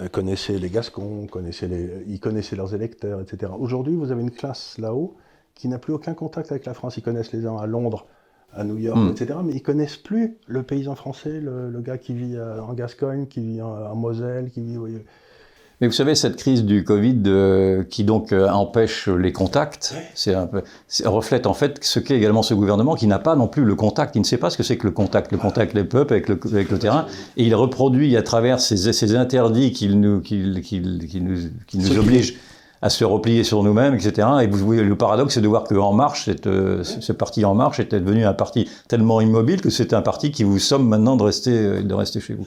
[0.00, 3.50] euh, connaissaient les Gascons, connaissaient les, ils connaissaient leurs électeurs, etc.
[3.58, 5.16] Aujourd'hui, vous avez une classe là-haut
[5.56, 6.96] qui n'a plus aucun contact avec la France.
[6.96, 8.06] Ils connaissent les gens à Londres,
[8.54, 9.10] à New York, hmm.
[9.10, 9.38] etc.
[9.44, 13.62] Mais ils connaissent plus le paysan français, le, gars qui vit en Gascogne, qui vit
[13.62, 14.78] en, Moselle, qui vit.
[15.82, 20.32] Mais vous savez, cette crise du Covid euh, qui donc euh, empêche les contacts, c'est
[20.32, 20.62] un peu,
[21.04, 24.14] reflète en fait ce qu'est également ce gouvernement qui n'a pas non plus le contact,
[24.14, 26.28] il ne sait pas ce que c'est que le contact, le contact les peuples avec
[26.28, 30.52] le, avec le terrain, et il reproduit à travers ces, ces interdits qu'il nous, qu'il
[30.52, 30.60] nous,
[31.66, 32.34] qui nous obligent
[32.82, 34.28] à se replier sur nous-mêmes, etc.
[34.42, 37.44] Et vous voyez, le paradoxe, c'est de voir que En Marche, cette, euh, ce parti
[37.44, 40.88] En Marche était devenu un parti tellement immobile que c'est un parti qui vous somme
[40.88, 42.46] maintenant de rester, euh, de rester chez vous.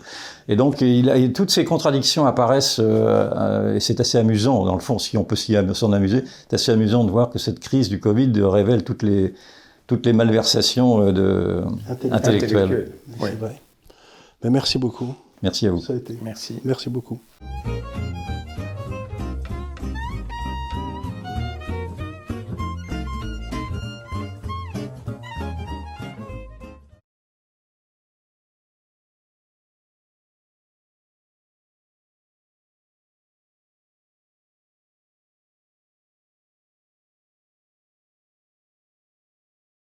[0.50, 4.82] Et donc, il a, toutes ces contradictions apparaissent, euh, et c'est assez amusant, dans le
[4.82, 8.02] fond, si on peut s'en amuser, c'est assez amusant de voir que cette crise du
[8.02, 9.34] Covid révèle toutes les,
[9.88, 11.64] toutes les malversations de,
[12.12, 12.92] intellectuelles.
[13.22, 13.30] Oui.
[14.44, 15.16] Mais merci beaucoup.
[15.42, 15.80] Merci à vous.
[15.80, 16.18] Ça a été.
[16.22, 16.60] Merci.
[16.66, 17.20] Merci beaucoup.